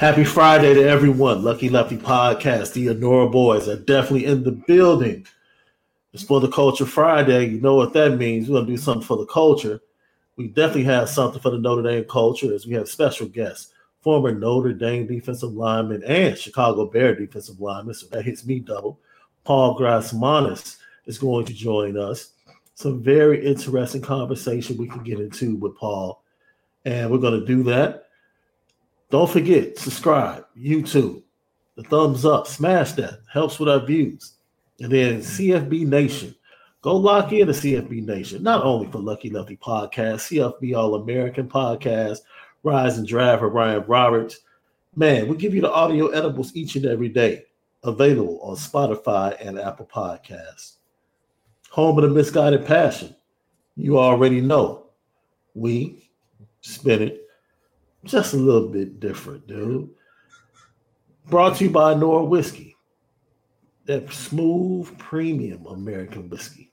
Happy 0.00 0.24
Friday 0.24 0.72
to 0.72 0.82
everyone. 0.82 1.44
Lucky 1.44 1.68
Lefty 1.68 1.98
Podcast. 1.98 2.72
The 2.72 2.88
Honora 2.88 3.28
Boys 3.28 3.68
are 3.68 3.76
definitely 3.76 4.24
in 4.24 4.42
the 4.44 4.52
building. 4.52 5.26
It's 6.14 6.22
for 6.22 6.40
the 6.40 6.48
Culture 6.48 6.86
Friday. 6.86 7.48
You 7.48 7.60
know 7.60 7.74
what 7.74 7.92
that 7.92 8.16
means. 8.16 8.48
We're 8.48 8.54
going 8.54 8.66
to 8.66 8.72
do 8.72 8.78
something 8.78 9.06
for 9.06 9.18
the 9.18 9.26
culture. 9.26 9.78
We 10.36 10.48
definitely 10.48 10.84
have 10.84 11.10
something 11.10 11.42
for 11.42 11.50
the 11.50 11.58
Notre 11.58 11.82
Dame 11.82 12.04
culture 12.04 12.54
as 12.54 12.66
we 12.66 12.72
have 12.76 12.88
special 12.88 13.28
guests, 13.28 13.74
former 14.00 14.34
Notre 14.34 14.72
Dame 14.72 15.06
defensive 15.06 15.52
lineman 15.52 16.02
and 16.04 16.34
Chicago 16.38 16.86
Bear 16.86 17.14
defensive 17.14 17.60
lineman. 17.60 17.92
So 17.92 18.06
that 18.06 18.24
hits 18.24 18.46
me 18.46 18.60
double. 18.60 18.98
Paul 19.44 19.78
Grasmanis 19.78 20.78
is 21.04 21.18
going 21.18 21.44
to 21.44 21.52
join 21.52 21.98
us. 21.98 22.30
Some 22.74 23.02
very 23.02 23.44
interesting 23.44 24.00
conversation 24.00 24.78
we 24.78 24.88
can 24.88 25.02
get 25.02 25.20
into 25.20 25.56
with 25.56 25.76
Paul. 25.76 26.22
And 26.86 27.10
we're 27.10 27.18
going 27.18 27.38
to 27.38 27.46
do 27.46 27.62
that 27.64 28.06
don't 29.10 29.30
forget, 29.30 29.76
subscribe, 29.76 30.46
YouTube, 30.56 31.22
the 31.74 31.82
thumbs 31.82 32.24
up, 32.24 32.46
smash 32.46 32.92
that, 32.92 33.20
helps 33.32 33.58
with 33.58 33.68
our 33.68 33.84
views. 33.84 34.34
And 34.78 34.90
then 34.90 35.20
CFB 35.20 35.86
Nation. 35.86 36.34
Go 36.80 36.96
lock 36.96 37.32
in 37.32 37.46
to 37.46 37.52
CFB 37.52 38.06
Nation, 38.06 38.42
not 38.42 38.64
only 38.64 38.90
for 38.90 38.98
Lucky 38.98 39.28
Lefty 39.28 39.56
Podcast, 39.56 40.30
CFB 40.30 40.76
All 40.76 40.94
American 40.94 41.48
Podcast, 41.48 42.20
Rise 42.62 42.98
and 42.98 43.06
Drive 43.06 43.40
for 43.40 43.48
Ryan 43.48 43.84
Roberts. 43.86 44.40
Man, 44.94 45.28
we 45.28 45.36
give 45.36 45.54
you 45.54 45.60
the 45.60 45.72
audio 45.72 46.08
edibles 46.08 46.54
each 46.54 46.76
and 46.76 46.86
every 46.86 47.08
day, 47.08 47.44
available 47.82 48.40
on 48.42 48.56
Spotify 48.56 49.36
and 49.40 49.58
Apple 49.58 49.90
Podcasts. 49.92 50.76
Home 51.70 51.98
of 51.98 52.04
the 52.04 52.10
Misguided 52.10 52.64
Passion. 52.64 53.14
You 53.76 53.98
already 53.98 54.40
know. 54.40 54.86
We 55.54 56.08
spin 56.60 57.02
it 57.02 57.29
just 58.04 58.34
a 58.34 58.36
little 58.36 58.68
bit 58.68 59.00
different, 59.00 59.46
dude. 59.46 59.90
Brought 61.26 61.56
to 61.56 61.64
you 61.64 61.70
by 61.70 61.94
Nora 61.94 62.24
Whiskey, 62.24 62.76
that 63.86 64.12
smooth 64.12 64.96
premium 64.98 65.66
American 65.66 66.28
whiskey. 66.28 66.72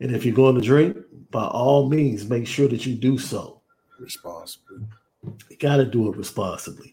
And 0.00 0.14
if 0.14 0.24
you're 0.24 0.34
going 0.34 0.56
to 0.56 0.60
drink, 0.60 0.96
by 1.30 1.46
all 1.46 1.88
means, 1.88 2.28
make 2.28 2.46
sure 2.46 2.68
that 2.68 2.84
you 2.86 2.94
do 2.94 3.18
so 3.18 3.60
responsibly. 4.00 4.78
You 5.48 5.56
got 5.58 5.76
to 5.76 5.84
do 5.84 6.10
it 6.10 6.16
responsibly. 6.16 6.92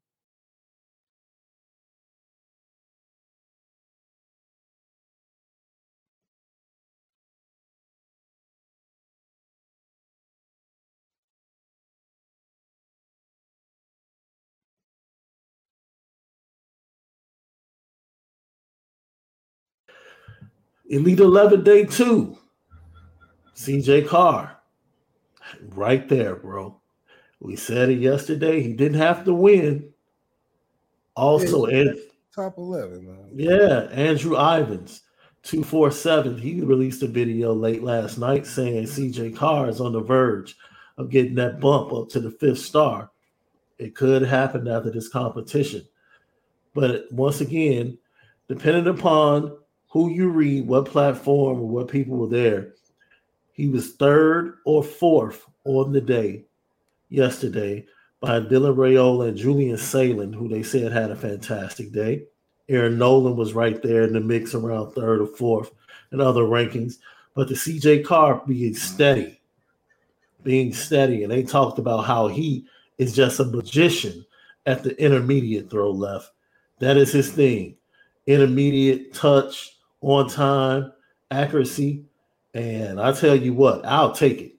Elite 20.91 21.19
11 21.21 21.63
day 21.63 21.85
two. 21.85 22.37
CJ 23.55 24.07
Carr. 24.07 24.57
Right 25.69 26.07
there, 26.09 26.35
bro. 26.35 26.79
We 27.39 27.55
said 27.55 27.89
it 27.89 27.99
yesterday. 27.99 28.61
He 28.61 28.73
didn't 28.73 28.99
have 28.99 29.23
to 29.25 29.33
win. 29.33 29.89
Also, 31.15 31.67
Yeah, 31.67 31.77
and 31.79 31.99
top 32.35 32.57
eleven, 32.57 33.05
man. 33.05 33.29
yeah, 33.33 33.87
Andrew 33.91 34.35
Ivins, 34.37 35.01
247. 35.43 36.37
He 36.37 36.61
released 36.61 37.03
a 37.03 37.07
video 37.07 37.53
late 37.53 37.83
last 37.83 38.17
night 38.17 38.45
saying 38.45 38.83
CJ 38.85 39.35
Carr 39.35 39.69
is 39.69 39.79
on 39.81 39.93
the 39.93 40.01
verge 40.01 40.57
of 40.97 41.09
getting 41.09 41.35
that 41.35 41.59
bump 41.61 41.93
up 41.93 42.09
to 42.09 42.19
the 42.19 42.31
fifth 42.31 42.59
star. 42.59 43.11
It 43.77 43.95
could 43.95 44.23
happen 44.23 44.67
after 44.67 44.91
this 44.91 45.07
competition. 45.09 45.87
But 46.73 47.11
once 47.11 47.41
again, 47.41 47.97
depending 48.47 48.87
upon 48.87 49.57
who 49.91 50.09
you 50.09 50.29
read, 50.29 50.67
what 50.67 50.85
platform, 50.85 51.59
or 51.59 51.67
what 51.67 51.89
people 51.89 52.17
were 52.17 52.27
there, 52.27 52.73
he 53.51 53.67
was 53.67 53.93
third 53.93 54.57
or 54.65 54.81
fourth 54.81 55.45
on 55.65 55.91
the 55.91 55.99
day 55.99 56.45
yesterday 57.09 57.85
by 58.21 58.39
Dylan 58.39 58.75
Raiola 58.75 59.27
and 59.27 59.37
Julian 59.37 59.77
Sayin, 59.77 60.31
who 60.31 60.47
they 60.47 60.63
said 60.63 60.93
had 60.93 61.11
a 61.11 61.15
fantastic 61.15 61.91
day. 61.91 62.23
Air 62.69 62.89
Noland 62.89 63.35
was 63.35 63.53
right 63.53 63.81
there 63.83 64.03
in 64.03 64.13
the 64.13 64.21
mix 64.21 64.55
around 64.55 64.91
third 64.91 65.19
or 65.19 65.27
fourth 65.27 65.71
in 66.13 66.21
other 66.21 66.43
rankings. 66.43 66.99
But 67.33 67.49
the 67.49 67.55
CJ 67.55 68.05
Carr 68.05 68.41
being 68.47 68.73
steady, 68.73 69.41
being 70.41 70.73
steady, 70.73 71.23
and 71.23 71.31
they 71.31 71.43
talked 71.43 71.79
about 71.79 72.05
how 72.05 72.27
he 72.27 72.65
is 72.97 73.13
just 73.13 73.41
a 73.41 73.45
magician 73.45 74.25
at 74.65 74.83
the 74.83 74.97
intermediate 75.03 75.69
throw 75.69 75.91
left. 75.91 76.31
That 76.79 76.95
is 76.95 77.11
his 77.11 77.29
thing. 77.31 77.75
Intermediate 78.25 79.13
touch, 79.13 79.77
on 80.01 80.27
time, 80.29 80.91
accuracy. 81.29 82.03
And 82.53 82.99
I 82.99 83.13
tell 83.13 83.35
you 83.35 83.53
what, 83.53 83.85
I'll 83.85 84.11
take 84.11 84.41
it. 84.41 84.55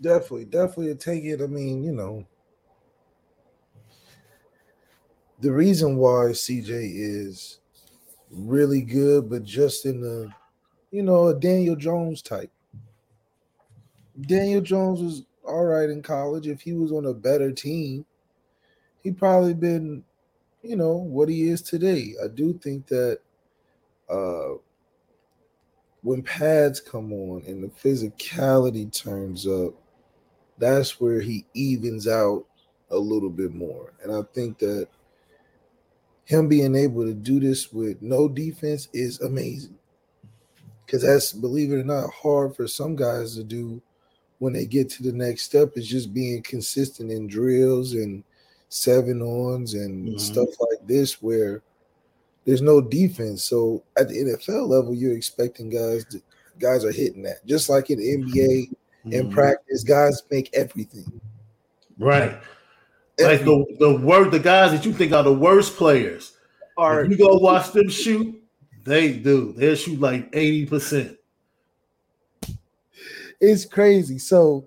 Definitely, 0.00 0.46
definitely 0.46 0.94
take 0.96 1.24
it. 1.24 1.40
I 1.40 1.46
mean, 1.46 1.84
you 1.84 1.92
know, 1.92 2.26
the 5.40 5.52
reason 5.52 5.96
why 5.96 6.30
CJ 6.32 6.68
is 6.68 7.60
really 8.30 8.82
good, 8.82 9.30
but 9.30 9.44
just 9.44 9.86
in 9.86 10.00
the, 10.00 10.30
you 10.90 11.02
know, 11.02 11.28
a 11.28 11.34
Daniel 11.34 11.76
Jones 11.76 12.22
type. 12.22 12.50
Daniel 14.22 14.60
Jones 14.60 15.00
was 15.00 15.24
all 15.44 15.64
right 15.64 15.90
in 15.90 16.02
college. 16.02 16.46
If 16.46 16.60
he 16.60 16.72
was 16.72 16.92
on 16.92 17.06
a 17.06 17.14
better 17.14 17.52
team, 17.52 18.04
he'd 19.02 19.18
probably 19.18 19.54
been, 19.54 20.04
you 20.64 20.76
know, 20.76 20.94
what 20.94 21.28
he 21.28 21.48
is 21.48 21.62
today. 21.62 22.14
I 22.22 22.28
do 22.28 22.54
think 22.54 22.86
that 22.88 23.20
uh 24.08 24.54
when 26.02 26.22
pads 26.22 26.80
come 26.80 27.12
on 27.12 27.42
and 27.46 27.64
the 27.64 27.68
physicality 27.68 28.92
turns 28.92 29.46
up, 29.46 29.72
that's 30.58 31.00
where 31.00 31.20
he 31.20 31.46
evens 31.54 32.06
out 32.06 32.44
a 32.90 32.96
little 32.96 33.30
bit 33.30 33.54
more. 33.54 33.94
And 34.02 34.12
I 34.12 34.20
think 34.34 34.58
that 34.58 34.88
him 36.24 36.46
being 36.46 36.74
able 36.74 37.04
to 37.04 37.14
do 37.14 37.40
this 37.40 37.72
with 37.72 38.02
no 38.02 38.28
defense 38.28 38.88
is 38.92 39.20
amazing. 39.22 39.78
Because 40.84 41.02
that's, 41.02 41.32
believe 41.32 41.72
it 41.72 41.76
or 41.76 41.84
not, 41.84 42.10
hard 42.10 42.54
for 42.54 42.68
some 42.68 42.94
guys 42.94 43.34
to 43.36 43.42
do 43.42 43.80
when 44.38 44.52
they 44.52 44.66
get 44.66 44.90
to 44.90 45.02
the 45.02 45.12
next 45.12 45.44
step 45.44 45.72
is 45.76 45.88
just 45.88 46.12
being 46.12 46.42
consistent 46.42 47.10
in 47.10 47.26
drills 47.26 47.94
and 47.94 48.22
seven 48.74 49.22
ons 49.22 49.74
and 49.74 50.08
Mhm. 50.08 50.20
stuff 50.20 50.48
like 50.58 50.84
this 50.86 51.22
where 51.22 51.62
there's 52.44 52.60
no 52.60 52.80
defense. 52.80 53.44
So 53.44 53.82
at 53.96 54.08
the 54.08 54.18
NFL 54.20 54.66
level, 54.68 54.94
you're 54.94 55.16
expecting 55.16 55.70
guys 55.70 56.04
to, 56.06 56.20
guys 56.58 56.84
are 56.84 56.90
hitting 56.90 57.22
that. 57.22 57.46
Just 57.46 57.68
like 57.68 57.90
in 57.90 57.98
the 58.00 58.10
NBA 58.10 58.70
in 59.12 59.28
Mhm. 59.28 59.32
practice, 59.32 59.84
guys 59.84 60.22
make 60.30 60.50
everything. 60.54 61.20
Right. 61.98 62.36
Like 63.20 63.44
the, 63.44 63.64
the 63.78 63.94
word 63.96 64.32
the 64.32 64.40
guys 64.40 64.72
that 64.72 64.84
you 64.84 64.92
think 64.92 65.12
are 65.12 65.22
the 65.22 65.32
worst 65.32 65.76
players. 65.76 66.32
are 66.76 67.04
you 67.04 67.16
go 67.16 67.36
watch 67.38 67.70
them 67.72 67.88
shoot, 67.88 68.42
they 68.84 69.12
do. 69.12 69.52
They 69.56 69.76
shoot 69.76 70.00
like 70.00 70.28
80%. 70.32 71.16
it's 73.40 73.64
crazy. 73.64 74.18
So 74.18 74.66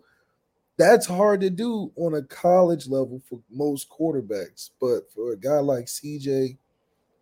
that's 0.78 1.06
hard 1.08 1.42
to 1.42 1.50
do 1.50 1.92
on 1.96 2.14
a 2.16 2.24
college 2.24 2.88
level 2.88 3.22
for 3.28 3.40
most 3.50 3.90
quarterbacks. 3.90 4.70
But 4.80 5.12
for 5.12 5.32
a 5.34 5.38
guy 5.38 5.60
like 5.60 5.86
CJ, 5.88 6.58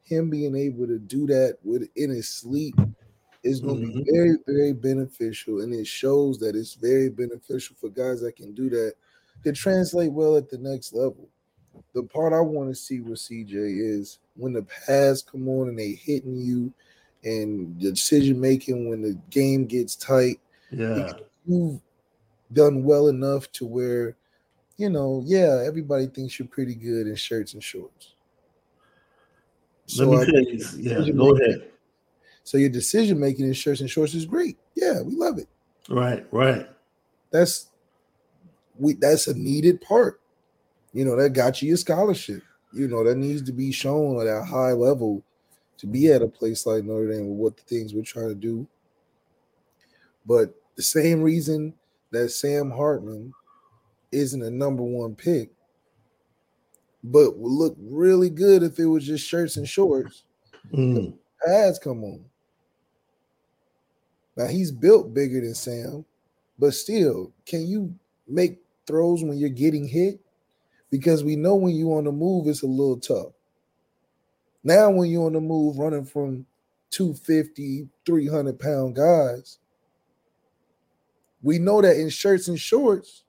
him 0.04 0.30
being 0.30 0.56
able 0.56 0.88
to 0.88 1.00
do 1.00 1.26
that 1.28 1.58
with 1.64 1.90
in 1.96 2.10
his 2.12 2.30
sleep 2.30 2.76
is 3.44 3.62
going 3.62 3.82
to 3.82 3.88
Mhm. 3.88 4.06
be 4.06 4.12
very, 4.12 4.38
very 4.48 4.74
beneficial. 4.74 5.62
And 5.62 5.74
it 5.74 5.88
shows 5.88 6.40
that 6.40 6.56
it's 6.56 6.74
very 6.76 7.10
beneficial 7.10 7.76
for 7.80 7.90
guys 7.90 8.22
that 8.22 8.36
can 8.36 8.54
do 8.54 8.70
that 8.72 8.96
to 9.44 9.52
translate 9.54 10.12
well 10.12 10.36
at 10.38 10.50
the 10.50 10.58
next 10.58 10.94
level. 10.94 11.30
The 11.94 12.04
part 12.04 12.34
I 12.34 12.42
want 12.42 12.70
to 12.70 12.76
see 12.76 13.00
with 13.02 13.20
CJ 13.20 13.56
is 13.56 14.20
when 14.36 14.54
the 14.54 14.64
pads 14.64 15.22
come 15.22 15.48
on 15.48 15.70
and 15.70 15.80
they 15.80 15.94
hitting 15.94 16.38
you 16.38 16.74
and 17.24 17.80
the 17.82 17.92
decision 17.92 18.40
making 18.40 18.90
when 18.90 19.02
the 19.02 19.16
game 19.30 19.66
gets 19.66 19.96
tight 19.96 20.40
Yeah. 20.72 21.14
you've 21.46 21.82
done 22.54 22.84
well 22.84 23.08
enough 23.08 23.52
to 23.54 23.66
where, 23.66 24.16
you 24.78 24.90
know, 24.90 25.24
yeah, 25.26 25.64
everybody 25.66 26.08
thinks 26.08 26.38
you're 26.38 26.48
pretty 26.48 26.76
good 26.76 27.08
in 27.08 27.16
shirts 27.16 27.54
and 27.54 27.64
shorts. 27.64 28.14
Let 29.88 29.92
So, 29.98 30.06
me 30.12 30.26
tell 30.26 30.42
you. 30.42 30.66
Yeah, 30.78 31.12
go 31.14 31.36
ahead. 31.36 31.72
so 32.44 32.58
your 32.58 32.70
decision 32.70 33.20
making 33.20 33.46
in 33.46 33.54
shirts 33.54 33.82
and 33.82 33.90
shorts 33.90 34.14
is 34.14 34.26
great. 34.26 34.58
Yeah, 34.76 35.02
we 35.02 35.16
love 35.16 35.38
it. 35.38 35.48
Right, 35.90 36.26
right. 36.32 36.68
That's 37.32 37.68
we 38.80 38.94
that's 38.94 39.28
a 39.28 39.34
needed 39.38 39.82
part. 39.82 40.20
You 40.94 41.06
know, 41.06 41.16
that 41.18 41.32
got 41.32 41.62
you 41.62 41.74
a 41.74 41.78
scholarship. 41.78 42.42
You 42.74 42.88
know, 42.88 43.04
that 43.04 43.16
needs 43.18 43.42
to 43.44 43.52
be 43.52 43.72
shown 43.72 44.20
at 44.20 44.28
a 44.28 44.44
high 44.44 44.72
level 44.72 45.24
to 45.78 45.88
be 45.88 46.12
at 46.12 46.22
a 46.22 46.28
place 46.28 46.66
like 46.66 46.84
Notre 46.84 47.12
Dame 47.12 47.30
with 47.30 47.38
what 47.38 47.58
the 47.58 47.64
things 47.64 47.94
we're 47.94 48.04
trying 48.04 48.30
to 48.30 48.36
do. 48.36 48.66
But 50.26 50.54
the 50.76 50.82
same 50.84 51.22
reason 51.22 51.74
that 52.12 52.30
Sam 52.30 52.72
Hartman 52.72 53.34
isn't 54.12 54.42
a 54.42 54.50
number 54.50 54.84
one 54.84 55.16
pick, 55.16 55.52
but 57.04 57.38
would 57.38 57.52
look 57.52 57.76
really 57.80 58.30
good 58.30 58.64
if 58.64 58.80
it 58.80 58.86
was 58.86 59.06
just 59.06 59.26
shirts 59.28 59.58
and 59.58 59.68
shorts, 59.68 60.24
Mm. 60.72 61.18
pads 61.46 61.78
come 61.80 62.04
on. 62.04 62.26
Now 64.38 64.48
he's 64.48 64.72
built 64.72 65.14
bigger 65.14 65.42
than 65.42 65.54
Sam, 65.54 66.06
but 66.60 66.74
still, 66.74 67.32
can 67.46 67.66
you 67.68 67.94
make 68.28 68.62
throws 68.88 69.24
when 69.24 69.38
you're 69.38 69.50
getting 69.50 69.88
hit? 69.88 70.20
Because 70.90 71.24
we 71.24 71.36
know 71.36 71.56
when 71.56 71.76
you're 71.76 71.98
on 71.98 72.06
the 72.06 72.12
move, 72.12 72.48
it's 72.48 72.64
a 72.64 72.68
little 72.68 72.98
tough. 73.00 73.34
Now, 74.64 74.90
when 74.90 75.10
you're 75.10 75.26
on 75.28 75.34
the 75.34 75.42
move 75.42 75.78
running 75.78 76.06
from 76.06 76.46
250, 76.90 77.88
300 78.06 78.60
pound 78.60 78.96
guys, 78.96 79.60
we 81.46 81.60
know 81.60 81.80
that 81.80 81.96
in 81.96 82.10
shirts 82.10 82.48
and 82.48 82.60
shorts, 82.60 83.24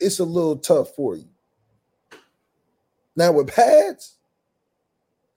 it's 0.00 0.18
a 0.18 0.24
little 0.24 0.56
tough 0.56 0.94
for 0.96 1.14
you. 1.14 1.28
Now, 3.14 3.32
with 3.32 3.54
pads, 3.54 4.16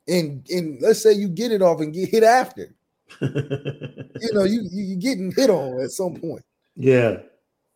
and, 0.07 0.47
and 0.49 0.81
let's 0.81 1.03
say 1.03 1.11
you 1.11 1.27
get 1.27 1.51
it 1.51 1.61
off 1.61 1.81
and 1.81 1.93
get 1.93 2.07
hit 2.07 2.23
after, 2.23 2.73
you 3.21 4.29
know, 4.31 4.45
you, 4.45 4.61
you 4.71 4.83
you're 4.85 4.99
getting 4.99 5.33
hit 5.33 5.49
on 5.49 5.81
at 5.81 5.91
some 5.91 6.15
point. 6.15 6.45
yeah. 6.75 7.17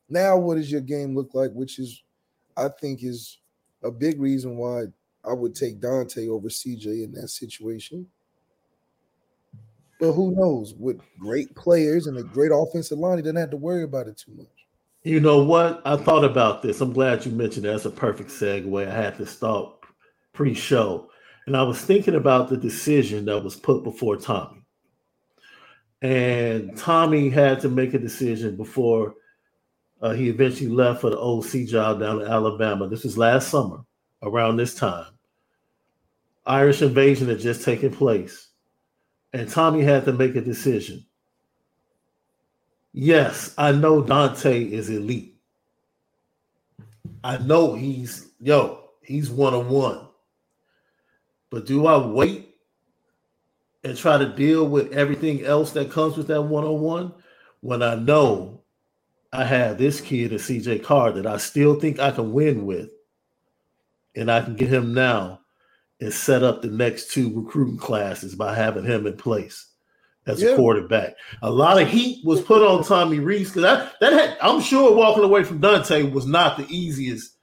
Now, 0.08 0.38
what 0.38 0.56
does 0.56 0.72
your 0.72 0.82
game 0.82 1.14
look 1.16 1.34
like? 1.34 1.52
Which 1.52 1.78
is, 1.78 2.02
I 2.56 2.70
think, 2.70 3.04
is 3.04 3.38
a 3.84 3.92
big 3.92 4.20
reason 4.20 4.56
why 4.58 4.86
I 5.26 5.34
would 5.34 5.56
take 5.56 5.80
Dante 5.80 6.28
over 6.28 6.48
CJ 6.48 7.04
in 7.04 7.12
that 7.14 7.30
situation. 7.30 8.08
But 10.02 10.14
who 10.14 10.36
knows? 10.36 10.74
With 10.74 11.00
great 11.20 11.56
players 11.56 12.08
and 12.08 12.18
a 12.18 12.24
great 12.24 12.52
offensive 12.54 12.98
line, 12.98 13.20
he 13.20 13.22
doesn't 13.22 13.38
have 13.38 13.52
to 13.52 13.58
worry 13.58 13.84
about 13.84 14.08
it 14.08 14.18
too 14.18 14.34
much. 14.36 14.48
You 15.04 15.20
know 15.20 15.44
what? 15.44 15.82
I 15.86 15.96
thought 15.96 16.26
about 16.26 16.62
this. 16.62 16.82
I'm 16.82 16.94
glad 16.94 17.26
you 17.26 17.32
mentioned 17.32 17.66
that. 17.66 17.72
That's 17.72 17.86
a 17.86 17.92
perfect 17.92 18.32
segue. 18.32 18.88
I 18.88 18.92
had 18.92 19.18
to 19.18 19.26
start 19.26 19.74
pre-show. 20.34 21.10
And 21.48 21.58
I 21.58 21.64
was 21.64 21.80
thinking 21.80 22.16
about 22.16 22.50
the 22.50 22.58
decision 22.58 23.26
that 23.26 23.44
was 23.44 23.56
put 23.56 23.84
before 23.84 24.18
Tommy. 24.18 24.64
and 26.02 26.76
Tommy 26.78 27.30
had 27.30 27.60
to 27.62 27.70
make 27.70 27.94
a 27.94 28.00
decision 28.00 28.58
before 28.58 29.16
uh, 30.02 30.14
he 30.14 30.30
eventually 30.30 30.70
left 30.70 31.02
for 31.02 31.12
the 31.12 31.20
OC 31.20 31.68
job 31.68 32.00
down 32.00 32.22
in 32.22 32.28
Alabama. 32.28 32.88
This 32.88 33.04
was 33.04 33.18
last 33.18 33.50
summer, 33.50 33.86
around 34.24 34.58
this 34.58 34.76
time. 34.76 35.14
Irish 36.46 36.82
invasion 36.82 37.28
had 37.30 37.40
just 37.40 37.64
taken 37.64 37.92
place, 37.94 38.48
and 39.34 39.50
Tommy 39.50 39.82
had 39.82 40.06
to 40.06 40.14
make 40.14 40.36
a 40.36 40.42
decision. 40.42 41.06
Yes, 42.94 43.54
I 43.58 43.72
know 43.72 44.02
Dante 44.02 44.64
is 44.64 44.90
elite. 44.90 45.36
I 47.24 47.38
know 47.38 47.74
he's 47.74 48.32
yo, 48.40 48.90
he's 49.02 49.30
one 49.30 49.54
on 49.54 49.70
one. 49.70 50.08
But 51.50 51.66
do 51.66 51.86
I 51.86 51.98
wait 52.06 52.56
and 53.84 53.98
try 53.98 54.18
to 54.18 54.28
deal 54.28 54.68
with 54.68 54.92
everything 54.94 55.44
else 55.46 55.72
that 55.72 55.92
comes 55.92 56.18
with 56.18 56.28
that 56.28 56.42
one 56.42 56.64
on 56.64 56.82
one 56.82 57.14
when 57.62 57.82
I 57.82 57.96
know 57.96 58.62
I 59.34 59.46
have 59.46 59.78
this 59.78 60.02
kid 60.02 60.34
at 60.34 60.42
CJ 60.42 60.84
Carr 60.84 61.12
that 61.12 61.26
I 61.26 61.38
still 61.38 61.80
think 61.80 62.00
I 62.00 62.12
can 62.12 62.34
win 62.34 62.66
with, 62.66 62.90
and 64.16 64.30
I 64.30 64.42
can 64.42 64.56
get 64.56 64.70
him 64.70 64.94
now 64.94 65.41
and 66.02 66.12
set 66.12 66.44
up 66.44 66.62
the 66.62 66.68
next 66.68 67.12
two 67.12 67.34
recruiting 67.34 67.78
classes 67.78 68.36
by 68.36 68.56
having 68.56 68.84
him 68.84 69.06
in 69.06 69.16
place 69.16 69.68
as 70.26 70.42
yeah. 70.42 70.50
a 70.50 70.56
quarterback. 70.56 71.16
A 71.44 71.50
lot 71.50 71.82
of 71.82 71.88
heat 71.88 72.26
was 72.26 72.42
put 72.42 72.62
on 72.62 72.84
Tommy 72.84 73.20
Rees 73.20 73.50
because 73.50 73.62
that 73.62 73.94
that 74.02 74.12
had, 74.12 74.38
I'm 74.42 74.62
sure 74.62 74.94
walking 74.96 75.24
away 75.24 75.44
from 75.44 75.60
Dante 75.60 76.04
was 76.04 76.26
not 76.26 76.58
the 76.58 76.68
easiest 76.70 77.38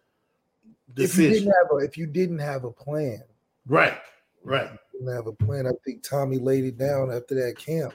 decision. 0.93 1.25
If 1.25 1.33
you 1.33 1.41
didn't 1.41 1.55
have 1.55 1.71
a, 1.73 1.77
if 1.77 1.97
you 1.97 2.07
didn't 2.07 2.39
have 2.41 2.65
a 2.65 2.71
plan, 2.71 3.23
right, 3.67 3.99
right, 4.45 4.71
didn't 4.93 5.15
have 5.15 5.29
a 5.29 5.33
plan. 5.33 5.67
I 5.67 5.73
think 5.85 6.03
Tommy 6.03 6.39
laid 6.39 6.65
it 6.65 6.77
down 6.77 7.13
after 7.13 7.37
that 7.37 7.57
camp 7.57 7.95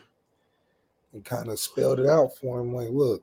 and 1.12 1.24
kind 1.26 1.50
of 1.50 1.60
spelled 1.60 2.00
it 2.00 2.08
out 2.08 2.36
for 2.38 2.62
him. 2.62 2.74
Like, 2.74 2.90
look, 2.90 3.22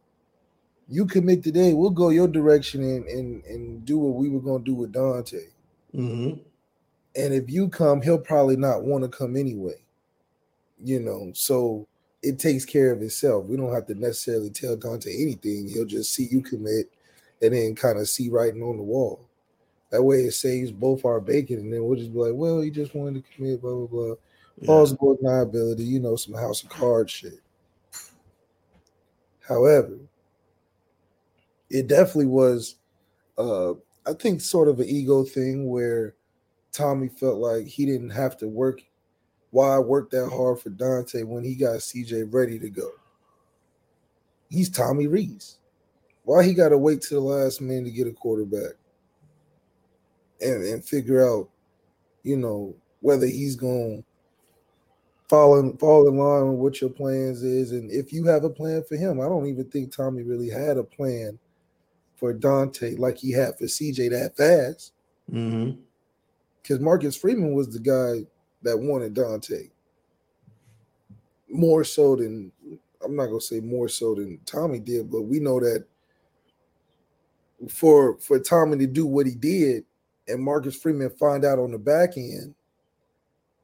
you 0.88 1.06
commit 1.06 1.42
today, 1.42 1.72
we'll 1.72 1.90
go 1.90 2.10
your 2.10 2.28
direction 2.28 2.82
and 2.82 3.06
and 3.06 3.44
and 3.44 3.84
do 3.86 3.98
what 3.98 4.16
we 4.16 4.28
were 4.28 4.40
going 4.40 4.62
to 4.62 4.70
do 4.70 4.74
with 4.74 4.92
Dante. 4.92 5.46
Mm-hmm. 5.94 6.40
And 7.16 7.34
if 7.34 7.50
you 7.50 7.68
come, 7.68 8.00
he'll 8.02 8.18
probably 8.18 8.56
not 8.56 8.84
want 8.84 9.04
to 9.04 9.08
come 9.08 9.36
anyway 9.36 9.74
you 10.82 11.00
know, 11.00 11.30
so 11.34 11.86
it 12.22 12.38
takes 12.38 12.64
care 12.64 12.92
of 12.92 13.02
itself. 13.02 13.46
We 13.46 13.56
don't 13.56 13.72
have 13.72 13.86
to 13.86 13.94
necessarily 13.94 14.50
tell 14.50 14.76
Dante 14.76 15.10
anything. 15.10 15.68
He'll 15.68 15.84
just 15.86 16.14
see 16.14 16.28
you 16.30 16.42
commit 16.42 16.90
and 17.42 17.54
then 17.54 17.74
kind 17.74 17.98
of 17.98 18.08
see 18.08 18.28
writing 18.28 18.62
on 18.62 18.76
the 18.76 18.82
wall. 18.82 19.26
That 19.90 20.02
way 20.02 20.18
it 20.18 20.32
saves 20.32 20.70
both 20.70 21.04
our 21.04 21.20
bacon, 21.20 21.58
and 21.58 21.72
then 21.72 21.84
we'll 21.84 21.98
just 21.98 22.12
be 22.12 22.18
like, 22.18 22.34
well, 22.34 22.60
he 22.60 22.70
just 22.70 22.94
wanted 22.94 23.24
to 23.24 23.34
commit, 23.34 23.60
blah, 23.60 23.74
blah, 23.74 23.86
blah. 23.86 24.14
Yeah. 24.58 24.66
Plausible 24.66 25.16
deniability, 25.16 25.86
you 25.86 26.00
know, 26.00 26.16
some 26.16 26.34
house 26.34 26.62
of 26.62 26.68
cards 26.68 27.10
shit. 27.10 27.40
However, 29.40 29.98
it 31.70 31.86
definitely 31.88 32.26
was 32.26 32.76
uh 33.38 33.72
I 34.06 34.12
think 34.18 34.40
sort 34.40 34.68
of 34.68 34.80
an 34.80 34.88
ego 34.88 35.24
thing 35.24 35.68
where 35.68 36.14
Tommy 36.72 37.08
felt 37.08 37.38
like 37.38 37.66
he 37.66 37.86
didn't 37.86 38.10
have 38.10 38.36
to 38.38 38.48
work 38.48 38.82
why 39.50 39.74
I 39.74 39.78
worked 39.78 40.12
that 40.12 40.28
hard 40.28 40.60
for 40.60 40.70
Dante 40.70 41.22
when 41.24 41.44
he 41.44 41.54
got 41.54 41.80
CJ 41.80 42.32
ready 42.32 42.58
to 42.58 42.70
go. 42.70 42.88
He's 44.48 44.70
Tommy 44.70 45.06
Rees. 45.06 45.58
Why 46.24 46.44
he 46.44 46.54
got 46.54 46.68
to 46.68 46.78
wait 46.78 47.00
to 47.02 47.14
the 47.14 47.20
last 47.20 47.60
minute 47.60 47.86
to 47.86 47.90
get 47.90 48.06
a 48.06 48.12
quarterback 48.12 48.74
and, 50.40 50.64
and 50.64 50.84
figure 50.84 51.26
out, 51.26 51.48
you 52.22 52.36
know, 52.36 52.74
whether 53.00 53.26
he's 53.26 53.56
going 53.56 54.04
fall 55.28 55.58
in, 55.58 55.76
fall 55.78 56.06
in 56.06 56.16
line 56.16 56.48
with 56.50 56.58
what 56.58 56.80
your 56.80 56.90
plans 56.90 57.42
is 57.42 57.72
and 57.72 57.90
if 57.90 58.12
you 58.12 58.24
have 58.24 58.44
a 58.44 58.50
plan 58.50 58.82
for 58.88 58.96
him. 58.96 59.20
I 59.20 59.24
don't 59.24 59.46
even 59.46 59.64
think 59.70 59.94
Tommy 59.94 60.22
really 60.22 60.50
had 60.50 60.76
a 60.76 60.84
plan 60.84 61.38
for 62.16 62.32
Dante 62.32 62.96
like 62.96 63.16
he 63.16 63.32
had 63.32 63.56
for 63.56 63.64
CJ 63.64 64.10
that 64.10 64.36
fast. 64.36 64.92
Mm-hmm. 65.32 65.80
Because. 66.62 66.80
Marcus 66.80 67.16
Freeman 67.16 67.54
was 67.54 67.68
the 67.72 67.80
guy– 67.80 68.26
that 68.62 68.78
wanted 68.78 69.14
Dante 69.14 69.68
more 71.48 71.84
so 71.84 72.16
than 72.16 72.52
I'm 73.04 73.16
not 73.16 73.26
gonna 73.26 73.40
say 73.40 73.60
more 73.60 73.88
so 73.88 74.14
than 74.14 74.38
Tommy 74.46 74.78
did, 74.78 75.10
but 75.10 75.22
we 75.22 75.40
know 75.40 75.58
that 75.60 75.84
for 77.68 78.18
for 78.18 78.38
Tommy 78.38 78.78
to 78.78 78.86
do 78.86 79.06
what 79.06 79.26
he 79.26 79.34
did 79.34 79.84
and 80.28 80.42
Marcus 80.42 80.76
Freeman 80.76 81.10
find 81.10 81.44
out 81.44 81.58
on 81.58 81.72
the 81.72 81.78
back 81.78 82.16
end, 82.16 82.54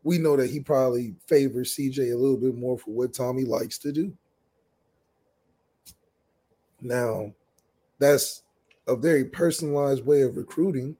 we 0.02 0.18
know 0.18 0.36
that 0.36 0.50
he 0.50 0.60
probably 0.60 1.14
favors 1.26 1.76
CJ 1.76 2.12
a 2.12 2.16
little 2.16 2.36
bit 2.36 2.56
more 2.56 2.78
for 2.78 2.90
what 2.90 3.12
Tommy 3.12 3.44
likes 3.44 3.78
to 3.78 3.92
do. 3.92 4.12
Now, 6.80 7.32
that's 7.98 8.42
a 8.88 8.96
very 8.96 9.24
personalized 9.24 10.04
way 10.04 10.22
of 10.22 10.36
recruiting, 10.36 10.96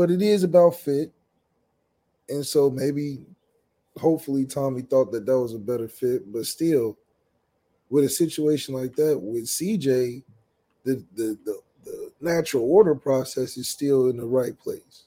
but 0.00 0.10
it 0.10 0.22
is 0.22 0.44
about 0.44 0.76
fit. 0.76 1.12
And 2.30 2.46
so 2.46 2.70
maybe, 2.70 3.18
hopefully, 3.98 4.46
Tommy 4.46 4.80
thought 4.80 5.12
that 5.12 5.26
that 5.26 5.38
was 5.38 5.52
a 5.52 5.58
better 5.58 5.88
fit. 5.88 6.32
But 6.32 6.46
still, 6.46 6.96
with 7.90 8.04
a 8.04 8.08
situation 8.08 8.74
like 8.74 8.96
that 8.96 9.18
with 9.20 9.44
CJ, 9.44 10.22
the 10.84 11.04
the 11.14 11.38
the, 11.44 11.60
the 11.84 12.12
natural 12.22 12.64
order 12.64 12.94
process 12.94 13.58
is 13.58 13.68
still 13.68 14.08
in 14.08 14.16
the 14.16 14.24
right 14.24 14.58
place. 14.58 15.02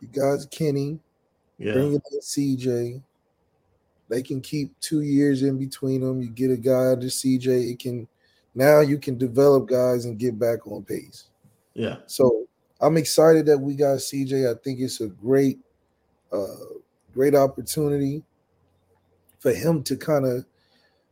You 0.00 0.08
guys, 0.08 0.46
Kenny, 0.46 0.98
yeah. 1.58 1.74
bring 1.74 1.92
in 1.92 2.00
CJ. 2.22 3.02
They 4.08 4.22
can 4.22 4.40
keep 4.40 4.72
two 4.80 5.02
years 5.02 5.42
in 5.42 5.58
between 5.58 6.00
them. 6.00 6.22
You 6.22 6.30
get 6.30 6.50
a 6.50 6.56
guy 6.56 6.94
to 6.94 7.08
CJ. 7.08 7.72
It 7.72 7.78
can 7.78 8.08
now 8.54 8.80
you 8.80 8.96
can 8.96 9.18
develop 9.18 9.68
guys 9.68 10.06
and 10.06 10.18
get 10.18 10.38
back 10.38 10.66
on 10.66 10.82
pace. 10.82 11.24
Yeah. 11.74 11.96
So 12.06 12.45
I'm 12.80 12.96
excited 12.96 13.46
that 13.46 13.58
we 13.58 13.74
got 13.74 13.98
CJ. 13.98 14.50
I 14.50 14.58
think 14.62 14.80
it's 14.80 15.00
a 15.00 15.08
great 15.08 15.58
uh, 16.32 16.46
great 17.14 17.34
opportunity 17.34 18.22
for 19.38 19.52
him 19.52 19.82
to 19.84 19.96
kind 19.96 20.26
of 20.26 20.44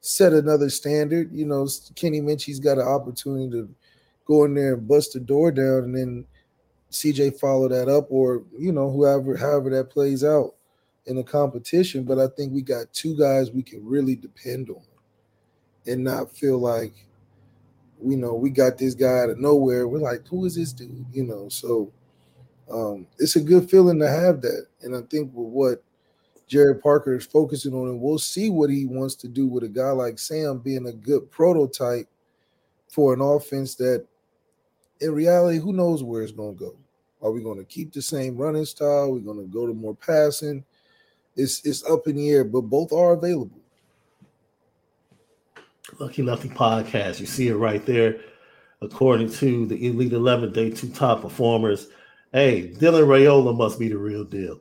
set 0.00 0.33
another 0.33 0.68
standard. 0.68 1.33
You 1.33 1.47
know, 1.47 1.66
Kenny 1.94 2.21
Minchey's 2.21 2.61
got 2.61 2.78
an 2.78 2.87
opportunity 2.87 3.50
to 3.52 3.75
go 4.26 4.44
in 4.44 4.54
there 4.54 4.75
and 4.75 4.87
bust 4.87 5.14
the 5.14 5.21
door 5.21 5.50
down, 5.50 5.85
and 5.85 5.97
then 5.97 6.26
CJ 6.90 7.38
follow 7.40 7.68
that 7.68 7.88
up, 7.88 8.06
or 8.11 8.42
you 8.59 8.73
know, 8.73 8.90
whoever, 8.90 9.37
however 9.37 9.71
that 9.71 9.90
plays 9.90 10.23
out 10.23 10.54
in 11.06 11.16
the 11.16 11.25
competition. 11.25 12.04
But 12.04 12.18
I 12.18 12.28
think 12.28 12.52
we 12.52 12.62
got 12.62 12.92
two 12.92 13.16
guys 13.16 13.50
we 13.50 13.62
can 13.62 13.85
really 13.85 14.16
depend 14.16 14.68
on, 14.68 14.83
and 15.87 16.04
not 16.04 16.37
feel 16.37 16.59
like, 16.59 16.92
you 18.02 18.16
know, 18.16 18.34
we 18.34 18.50
got 18.50 18.78
this 18.78 18.94
guy 18.94 19.20
out 19.20 19.30
of 19.30 19.38
nowhere. 19.38 19.88
We're 19.88 19.98
like, 19.98 20.26
who 20.28 20.44
is 20.44 20.56
this 20.56 20.72
dude? 20.72 21.06
You 21.12 21.24
know, 21.24 21.48
so 21.48 21.92
um, 22.70 23.06
it's 23.18 23.36
a 23.36 23.40
good 23.40 23.70
feeling 23.70 23.98
to 24.00 24.08
have 24.08 24.40
that. 24.42 24.66
And 24.82 24.96
I 24.96 25.00
think 25.02 25.32
with 25.34 25.48
what 25.48 25.82
Gerad 26.48 26.82
Parker 26.82 27.14
is 27.14 27.26
focusing 27.26 27.74
on, 27.74 27.88
and 27.88 28.00
we'll 28.00 28.18
see 28.18 28.50
what 28.50 28.70
he 28.70 28.86
wants 28.86 29.14
to 29.16 29.28
do 29.28 29.46
with 29.46 29.64
a 29.64 29.68
guy 29.68 29.90
like 29.90 30.18
Sam 30.18 30.58
being 30.58 30.86
a 30.86 30.92
good 30.92 31.30
prototype 31.30 32.08
for 32.88 33.14
an 33.14 33.20
offense 33.20 33.74
that, 33.76 34.06
in 35.00 35.12
reality, 35.12 35.58
who 35.58 35.72
knows 35.72 36.02
where 36.02 36.22
it's 36.22 36.32
going 36.32 36.56
to 36.56 36.60
go. 36.60 36.76
Are 37.22 37.32
we 37.32 37.42
going 37.42 37.58
to 37.58 37.64
keep 37.64 37.92
the 37.92 38.02
same 38.02 38.36
running 38.36 38.66
style? 38.66 39.10
We're 39.10 39.18
we 39.18 39.20
going 39.22 39.40
to 39.40 39.52
go 39.52 39.66
to 39.66 39.72
more 39.72 39.94
passing? 39.94 40.64
It's 41.36 41.64
it's 41.64 41.82
up 41.84 42.06
in 42.06 42.16
the 42.16 42.30
air, 42.30 42.44
but 42.44 42.62
both 42.62 42.92
are 42.92 43.14
available. 43.14 43.63
Lucky 45.98 46.22
Lefty 46.22 46.48
podcast. 46.48 47.20
You 47.20 47.26
see 47.26 47.48
it 47.48 47.54
right 47.54 47.84
there. 47.84 48.20
According 48.80 49.30
to 49.34 49.66
the 49.66 49.86
Elite 49.86 50.12
11 50.12 50.52
Day 50.52 50.70
2 50.70 50.88
top 50.90 51.22
performers, 51.22 51.88
hey, 52.32 52.72
Dylan 52.76 53.06
Raiola 53.06 53.56
must 53.56 53.78
be 53.78 53.88
the 53.88 53.96
real 53.96 54.24
deal. 54.24 54.60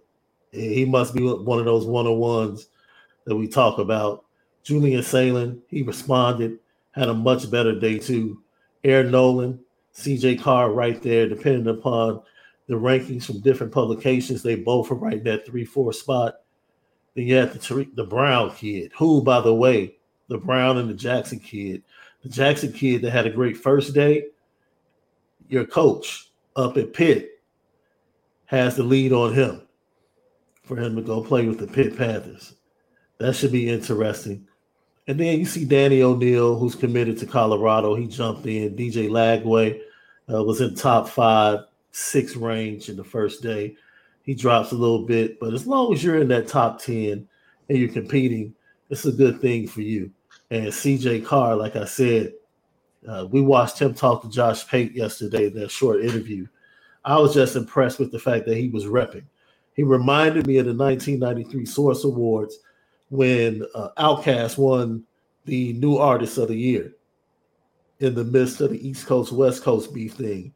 He 0.51 0.85
must 0.85 1.13
be 1.13 1.23
one 1.23 1.59
of 1.59 1.65
those 1.65 1.85
one 1.85 2.05
on 2.05 2.17
ones 2.17 2.67
that 3.25 3.35
we 3.35 3.47
talk 3.47 3.79
about. 3.79 4.25
Julian 4.63 5.03
Sayin, 5.03 5.61
he 5.67 5.81
responded, 5.81 6.59
had 6.91 7.09
a 7.09 7.13
much 7.13 7.49
better 7.49 7.77
day 7.77 7.97
too. 7.97 8.41
Air 8.83 9.03
Noland, 9.03 9.59
CJ 9.95 10.41
Carr 10.41 10.71
right 10.71 11.01
there, 11.01 11.27
depending 11.27 11.67
upon 11.67 12.21
the 12.67 12.75
rankings 12.75 13.25
from 13.25 13.41
different 13.41 13.73
publications, 13.73 14.41
they 14.43 14.55
both 14.55 14.91
are 14.91 14.95
right 14.95 15.17
in 15.17 15.23
that 15.23 15.45
three, 15.45 15.65
four 15.65 15.91
spot. 15.91 16.35
Then 17.15 17.27
you 17.27 17.35
have 17.35 17.53
the 17.53 17.87
the 17.95 18.03
Brown 18.03 18.51
kid, 18.55 18.91
who, 18.97 19.21
by 19.23 19.41
the 19.41 19.53
way, 19.53 19.97
the 20.27 20.37
Brown 20.37 20.77
and 20.77 20.89
the 20.89 20.93
Jackson 20.93 21.39
kid, 21.39 21.83
the 22.21 22.29
Jackson 22.29 22.71
kid 22.71 23.01
that 23.01 23.11
had 23.11 23.27
a 23.27 23.31
great 23.31 23.57
first 23.57 23.93
day, 23.93 24.25
your 25.49 25.65
coach 25.65 26.29
up 26.55 26.77
at 26.77 26.93
Pitt 26.93 27.41
has 28.45 28.75
the 28.75 28.83
lead 28.83 29.11
on 29.11 29.33
him 29.33 29.61
for 30.63 30.77
him 30.77 30.95
to 30.95 31.01
go 31.01 31.23
play 31.23 31.45
with 31.45 31.59
the 31.59 31.67
Pitt 31.67 31.97
Panthers. 31.97 32.55
That 33.17 33.35
should 33.35 33.51
be 33.51 33.69
interesting. 33.69 34.47
And 35.07 35.19
then 35.19 35.39
you 35.39 35.45
see 35.45 35.65
Danny 35.65 36.01
O'Neill, 36.01 36.57
who's 36.57 36.75
committed 36.75 37.17
to 37.19 37.25
Colorado. 37.25 37.95
He 37.95 38.07
jumped 38.07 38.45
in. 38.45 38.75
DJ 38.75 39.09
Lagway 39.09 39.81
uh, 40.33 40.43
was 40.43 40.61
in 40.61 40.75
top 40.75 41.09
five, 41.09 41.59
six 41.91 42.35
range 42.35 42.89
in 42.89 42.95
the 42.95 43.03
first 43.03 43.41
day. 43.41 43.75
He 44.23 44.33
drops 44.33 44.71
a 44.71 44.75
little 44.75 45.05
bit, 45.05 45.39
but 45.39 45.53
as 45.53 45.67
long 45.67 45.93
as 45.93 46.01
you're 46.01 46.21
in 46.21 46.29
that 46.29 46.47
top 46.47 46.79
10 46.81 47.27
and 47.67 47.77
you're 47.77 47.89
competing, 47.89 48.55
it's 48.93 49.05
a 49.05 49.12
good 49.12 49.41
thing 49.41 49.67
for 49.67 49.81
you. 49.81 50.12
And 50.51 50.67
CJ 50.67 51.25
Carr, 51.25 51.55
like 51.55 51.75
I 51.75 51.85
said, 51.85 52.33
uh, 53.07 53.27
we 53.29 53.41
watched 53.41 53.79
him 53.79 53.93
talk 53.93 54.21
to 54.21 54.29
Josh 54.29 54.67
Pate 54.67 54.93
yesterday 54.93 55.47
in 55.47 55.55
that 55.55 55.71
short 55.71 56.01
interview. 56.01 56.45
I 57.03 57.17
was 57.17 57.33
just 57.33 57.55
impressed 57.55 57.97
with 57.97 58.12
the 58.12 58.19
fact 58.19 58.45
that 58.45 58.55
he 58.55 58.69
was 58.69 58.85
repping. 58.85 59.25
He 59.75 59.81
reminded 59.81 60.45
me 60.45 60.59
of 60.59 60.67
the 60.67 60.75
1993 60.75 61.65
Source 61.65 62.03
Awards 62.03 62.59
when 63.09 63.65
uh, 63.73 63.89
Outkast 63.97 64.59
won 64.59 65.03
the 65.45 65.73
New 65.73 65.97
Artist 65.97 66.38
of 66.38 66.50
the 66.50 66.55
Year 66.55 66.93
in 68.00 68.13
the 68.13 68.23
midst 68.23 68.62
of 68.62 68.69
the 68.69 68.88
East 68.88 69.07
Coast 69.07 69.31
West 69.31 69.63
Coast 69.63 69.91
beef 69.91 70.13
thing. 70.13 70.53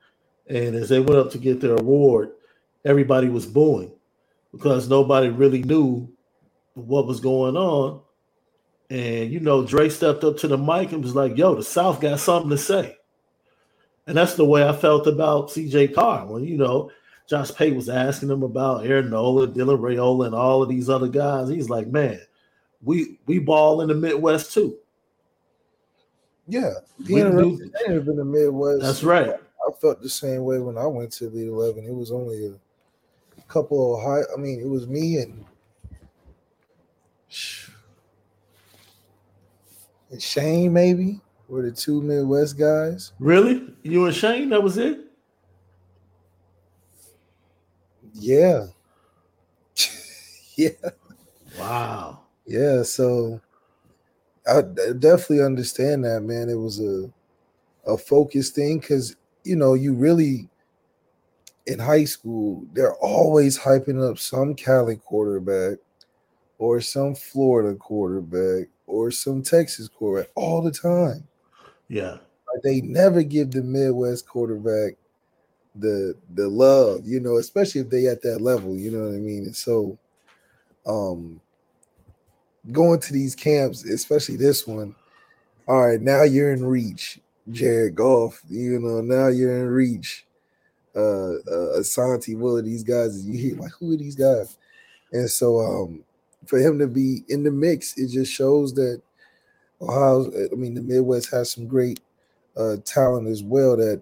And 0.48 0.76
as 0.76 0.90
they 0.90 1.00
went 1.00 1.20
up 1.20 1.32
to 1.32 1.40
get 1.40 1.60
their 1.60 1.76
award, 1.76 2.34
everybody 2.86 3.30
was 3.30 3.48
booing 3.48 3.92
because 4.52 4.88
nobody 4.88 5.30
really 5.30 5.64
knew 5.64 6.08
what 6.76 7.08
was 7.08 7.20
going 7.20 7.58
on. 7.58 8.02
And 8.90 9.32
you 9.32 9.40
know, 9.40 9.66
Dre 9.66 9.90
stepped 9.90 10.24
up 10.24 10.38
to 10.38 10.48
the 10.48 10.58
mic 10.58 10.92
and 10.92 11.04
was 11.04 11.16
like, 11.16 11.38
"Yo, 11.38 11.56
the 11.56 11.64
South 11.64 12.00
got 12.00 12.20
something 12.20 12.50
to 12.52 12.58
say." 12.58 12.98
And 14.06 14.16
that's 14.16 14.36
the 14.36 14.46
way 14.46 14.66
I 14.68 14.72
felt 14.74 15.06
about 15.08 15.50
CJ 15.50 15.94
Carr 15.94 16.26
when 16.26 16.46
you 16.46 16.58
know 16.58 16.90
Josh 17.28 17.54
Pate 17.54 17.76
was 17.76 17.90
asking 17.90 18.30
him 18.30 18.44
about 18.44 18.86
Aaron 18.86 19.10
Nola, 19.10 19.48
Dylan 19.48 19.80
Raiola, 19.80 20.28
and 20.28 20.36
all 20.36 20.64
of 20.64 20.70
these 20.70 20.90
other 20.90 21.10
guys. 21.10 21.50
He's 21.50 21.70
like, 21.70 21.88
"Man, 21.88 22.22
we 22.82 23.20
we 23.26 23.40
ball 23.40 23.82
in 23.82 23.90
the 23.90 23.96
Midwest 23.96 24.54
too." 24.54 24.78
Yeah, 26.48 26.76
We 27.00 27.06
being 27.08 27.32
do- 27.32 27.52
representative 27.58 28.08
in 28.08 28.16
the 28.16 28.24
Midwest. 28.24 28.82
That's 28.82 29.04
right. 29.04 29.32
I 29.32 29.72
felt 29.82 30.02
the 30.02 30.10
same 30.10 30.46
way 30.46 30.60
when 30.60 30.78
I 30.78 30.86
went 30.88 31.12
to 31.14 31.30
the 31.30 31.46
eleven. 31.48 31.84
It 31.84 31.94
was 31.94 32.14
only 32.14 32.46
a 33.38 33.42
couple 33.50 33.98
of 33.98 34.02
high. 34.04 34.22
I 34.34 34.38
mean, 34.38 34.62
it 34.62 34.70
was 34.70 34.88
me 34.88 35.18
and 35.18 35.44
and 40.12 40.22
Shane 40.22 40.74
maybe 40.74 41.20
were 41.48 41.64
the 41.64 41.72
two 41.72 42.02
Midwest 42.02 42.58
guys. 42.58 43.14
Really, 43.20 43.74
you 43.84 44.06
and 44.06 44.16
Shane? 44.16 44.50
That 44.50 44.62
was 44.64 44.78
it. 44.78 45.02
Yeah, 48.14 48.68
yeah, 50.56 50.70
Wow. 51.60 52.22
yeah. 52.46 52.84
So 52.84 53.40
I 54.48 54.62
definitely 54.62 55.42
understand 55.44 56.06
that, 56.06 56.22
man. 56.22 56.50
It 56.50 56.56
was 56.56 56.80
a 56.80 57.10
a 57.86 57.98
focus 57.98 58.50
thing 58.50 58.80
because 58.80 59.16
you 59.44 59.56
know 59.56 59.74
you 59.74 59.94
really 59.94 60.50
in 61.68 61.80
high 61.80 62.04
school 62.06 62.66
they're 62.74 62.96
always 62.96 63.58
hyping 63.58 64.02
up 64.04 64.18
some 64.18 64.56
Cali 64.56 64.98
quarterback 64.98 65.78
or 66.58 66.82
some 66.82 67.14
Florida 67.16 67.78
quarterback 67.78 68.68
or 68.88 69.12
some 69.12 69.44
Texas 69.44 69.88
quarterback 69.88 70.32
all 70.34 70.62
the 70.62 70.72
time. 70.72 71.28
Yeah. 71.90 72.18
Like 72.54 72.64
they 72.64 72.82
never 72.82 73.22
give 73.22 73.52
the 73.52 73.62
Midwest 73.62 74.28
quarterback 74.28 74.96
the 75.76 76.16
the 76.34 76.48
love, 76.48 77.02
you 77.06 77.20
know, 77.20 77.38
especially 77.38 77.82
if 77.82 77.90
they 77.90 78.08
at 78.08 78.22
that 78.24 78.42
level, 78.42 78.76
you 78.76 78.90
know 78.92 79.06
what 79.06 79.16
I 79.16 79.20
mean? 79.20 79.44
And 79.44 79.56
so 79.56 79.98
um 80.86 81.40
going 82.72 83.00
to 83.02 83.14
these 83.14 83.36
camps, 83.36 83.86
especially 83.86 84.38
this 84.38 84.66
one, 84.66 84.96
all 85.68 85.86
right, 85.88 86.02
now 86.02 86.24
you're 86.24 86.54
in 86.54 86.66
reach, 86.66 87.20
Jared 87.52 87.96
Goff, 87.96 88.42
you 88.50 88.80
know, 88.80 89.02
now 89.02 89.28
you're 89.28 89.58
in 89.58 89.68
reach. 89.68 90.26
Uh 90.96 91.36
uh 91.36 91.80
Asante 91.80 92.38
Willa, 92.38 92.62
these 92.62 92.84
guys, 92.84 93.26
you 93.26 93.38
hear 93.38 93.58
like 93.58 93.72
who 93.80 93.94
are 93.94 93.98
these 93.98 94.16
guys? 94.16 94.58
And 95.12 95.30
so 95.30 95.60
um 95.60 96.04
for 96.48 96.60
him 96.60 96.80
to 96.80 96.88
be 96.88 97.24
in 97.30 97.44
the 97.44 97.52
mix, 97.52 97.98
it 97.98 98.08
just 98.10 98.32
shows 98.32 98.74
that 98.76 99.02
Ohio, 99.82 100.32
I 100.52 100.56
mean, 100.56 100.74
the 100.74 100.82
Midwest 100.82 101.30
has 101.32 101.52
some 101.52 101.68
great 101.68 102.00
uh, 102.56 102.78
talent 102.84 103.28
as 103.28 103.44
well 103.44 103.78
that 103.78 104.02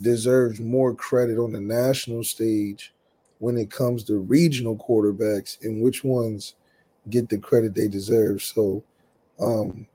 deserves 0.00 0.60
more 0.60 0.94
credit 0.94 1.38
on 1.38 1.52
the 1.52 1.60
national 1.60 2.24
stage 2.24 2.92
when 3.38 3.56
it 3.56 3.70
comes 3.70 4.04
to 4.04 4.18
regional 4.18 4.76
quarterbacks 4.76 5.62
and 5.62 5.82
which 5.82 6.02
ones 6.02 6.54
get 7.10 7.28
the 7.28 7.38
credit 7.38 7.74
they 7.74 7.88
deserve. 7.88 8.42
So, 8.42 8.82
um, 9.40 9.86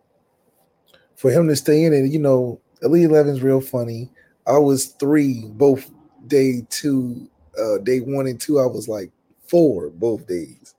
for 1.15 1.32
him 1.32 1.48
to 1.48 1.56
stay 1.56 1.84
in 1.84 1.93
it, 1.93 2.12
you 2.12 2.19
know, 2.19 2.60
Elite 2.82 3.10
Eleven's 3.10 3.41
real 3.41 3.62
funny. 3.62 4.10
I 4.45 4.58
was 4.58 4.88
three 4.88 5.45
both 5.45 5.89
day 6.28 6.65
two, 6.69 7.30
uh, 7.60 7.80
day 7.80 8.00
one 8.00 8.28
and 8.28 8.39
two. 8.39 8.60
I 8.60 8.65
was 8.65 8.88
like 8.88 9.12
four 9.48 9.89
both 9.89 10.28
days. 10.28 10.76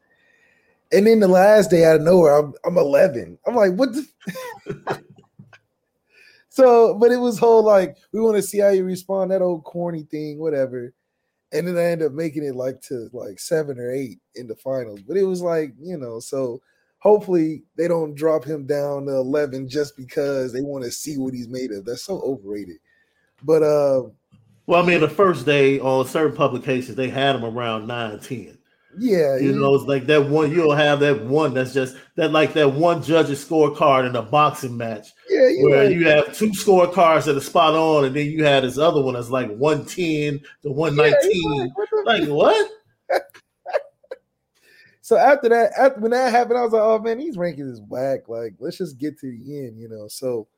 And 0.92 1.06
then 1.06 1.20
the 1.20 1.28
last 1.28 1.70
day 1.70 1.84
out 1.84 1.96
of 1.96 2.02
nowhere, 2.02 2.38
I'm 2.38 2.54
I'm 2.64 2.78
11. 2.78 3.38
I'm 3.46 3.54
like, 3.54 3.72
what 3.74 3.90
the? 3.92 4.06
so, 6.48 6.94
but 6.94 7.12
it 7.12 7.18
was 7.18 7.38
whole 7.38 7.62
like 7.62 7.96
we 8.12 8.20
want 8.20 8.36
to 8.36 8.42
see 8.42 8.58
how 8.58 8.70
you 8.70 8.84
respond. 8.84 9.30
That 9.30 9.42
old 9.42 9.64
corny 9.64 10.04
thing, 10.04 10.38
whatever. 10.38 10.94
And 11.52 11.66
then 11.66 11.76
I 11.76 11.84
ended 11.84 12.08
up 12.08 12.12
making 12.12 12.44
it 12.44 12.54
like 12.54 12.80
to 12.82 13.08
like 13.12 13.38
seven 13.38 13.78
or 13.78 13.90
eight 13.90 14.18
in 14.34 14.46
the 14.46 14.56
finals. 14.56 15.00
But 15.02 15.16
it 15.16 15.24
was 15.24 15.42
like 15.42 15.74
you 15.78 15.98
know, 15.98 16.20
so 16.20 16.60
hopefully 16.98 17.62
they 17.76 17.88
don't 17.88 18.14
drop 18.14 18.44
him 18.44 18.66
down 18.66 19.06
to 19.06 19.12
11 19.12 19.68
just 19.68 19.96
because 19.96 20.52
they 20.52 20.60
want 20.60 20.84
to 20.84 20.90
see 20.90 21.16
what 21.16 21.34
he's 21.34 21.48
made 21.48 21.70
of. 21.70 21.84
That's 21.84 22.02
so 22.02 22.20
overrated. 22.20 22.78
But 23.42 23.62
uh, 23.62 24.02
Well, 24.66 24.82
I 24.82 24.86
mean, 24.86 25.00
the 25.00 25.08
first 25.08 25.46
day 25.46 25.78
on 25.80 26.06
certain 26.06 26.36
publications, 26.36 26.96
they 26.96 27.08
had 27.08 27.36
him 27.36 27.44
around 27.44 27.86
9, 27.86 28.20
10. 28.20 28.57
Yeah, 28.98 29.36
You 29.36 29.52
he- 29.52 29.58
know, 29.58 29.74
it's 29.74 29.84
like 29.84 30.06
that 30.06 30.28
one, 30.28 30.50
you'll 30.52 30.74
have 30.74 31.00
that 31.00 31.24
one 31.24 31.54
that's 31.54 31.72
just 31.72 31.96
that, 32.16 32.32
like 32.32 32.52
that 32.54 32.72
one 32.72 33.02
judge's 33.02 33.44
scorecard 33.44 34.08
in 34.08 34.16
a 34.16 34.22
boxing 34.22 34.76
match 34.76 35.08
yeah, 35.28 35.48
you 35.48 35.68
where 35.68 35.90
you 35.90 36.06
have 36.08 36.34
two 36.36 36.50
scorecards 36.50 37.24
that 37.24 37.36
are 37.36 37.40
spot 37.40 37.74
on, 37.74 38.04
and 38.04 38.14
then 38.16 38.26
you 38.26 38.44
had 38.44 38.64
this 38.64 38.78
other 38.78 39.00
one 39.00 39.14
that's 39.14 39.30
like 39.30 39.48
110 39.56 40.40
to 40.62 40.70
119. 40.70 41.30
he's 41.30 41.44
like, 41.44 41.70
what 41.76 41.88
Like, 42.06 42.28
what? 42.28 42.70
So 45.00 45.16
after 45.16 45.48
that, 45.48 45.72
after 45.78 46.00
when 46.00 46.10
that 46.10 46.30
happened, 46.32 46.58
I 46.58 46.62
was 46.64 46.72
like, 46.72 46.82
"Oh 46.82 46.98
man, 46.98 47.16
these 47.18 47.38
rankings 47.38 47.70
is 47.70 47.80
whack. 47.80 48.28
Like, 48.28 48.54
let's 48.58 48.76
just 48.76 48.98
get 48.98 49.18
to 49.20 49.30
the 49.30 49.58
end, 49.58 49.78
you 49.80 49.88
know." 49.88 50.06
So, 50.06 50.48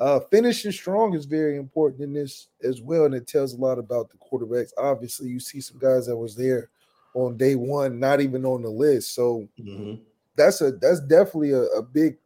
uh, 0.00 0.18
finishing 0.32 0.72
strong 0.72 1.14
is 1.14 1.26
very 1.26 1.56
important 1.56 2.02
in 2.02 2.12
this 2.12 2.48
as 2.64 2.82
well, 2.82 3.04
and 3.04 3.14
it 3.14 3.28
tells 3.28 3.52
a 3.54 3.56
lot 3.56 3.78
about 3.78 4.10
the 4.10 4.16
quarterbacks. 4.18 4.70
Obviously, 4.76 5.28
you 5.28 5.38
see 5.38 5.60
some 5.60 5.78
guys 5.78 6.06
that 6.06 6.16
was 6.16 6.34
there 6.34 6.70
on 7.14 7.36
day 7.36 7.54
one, 7.54 7.98
not 7.98 8.20
even 8.20 8.44
on 8.44 8.62
the 8.62 8.70
list. 8.70 9.14
So 9.14 9.48
Mhm. 9.58 10.00
that's 10.36 10.60
a 10.60 10.72
that's 10.72 11.00
definitely 11.00 11.52
a, 11.52 11.62
a 11.62 11.82
big 11.82 12.18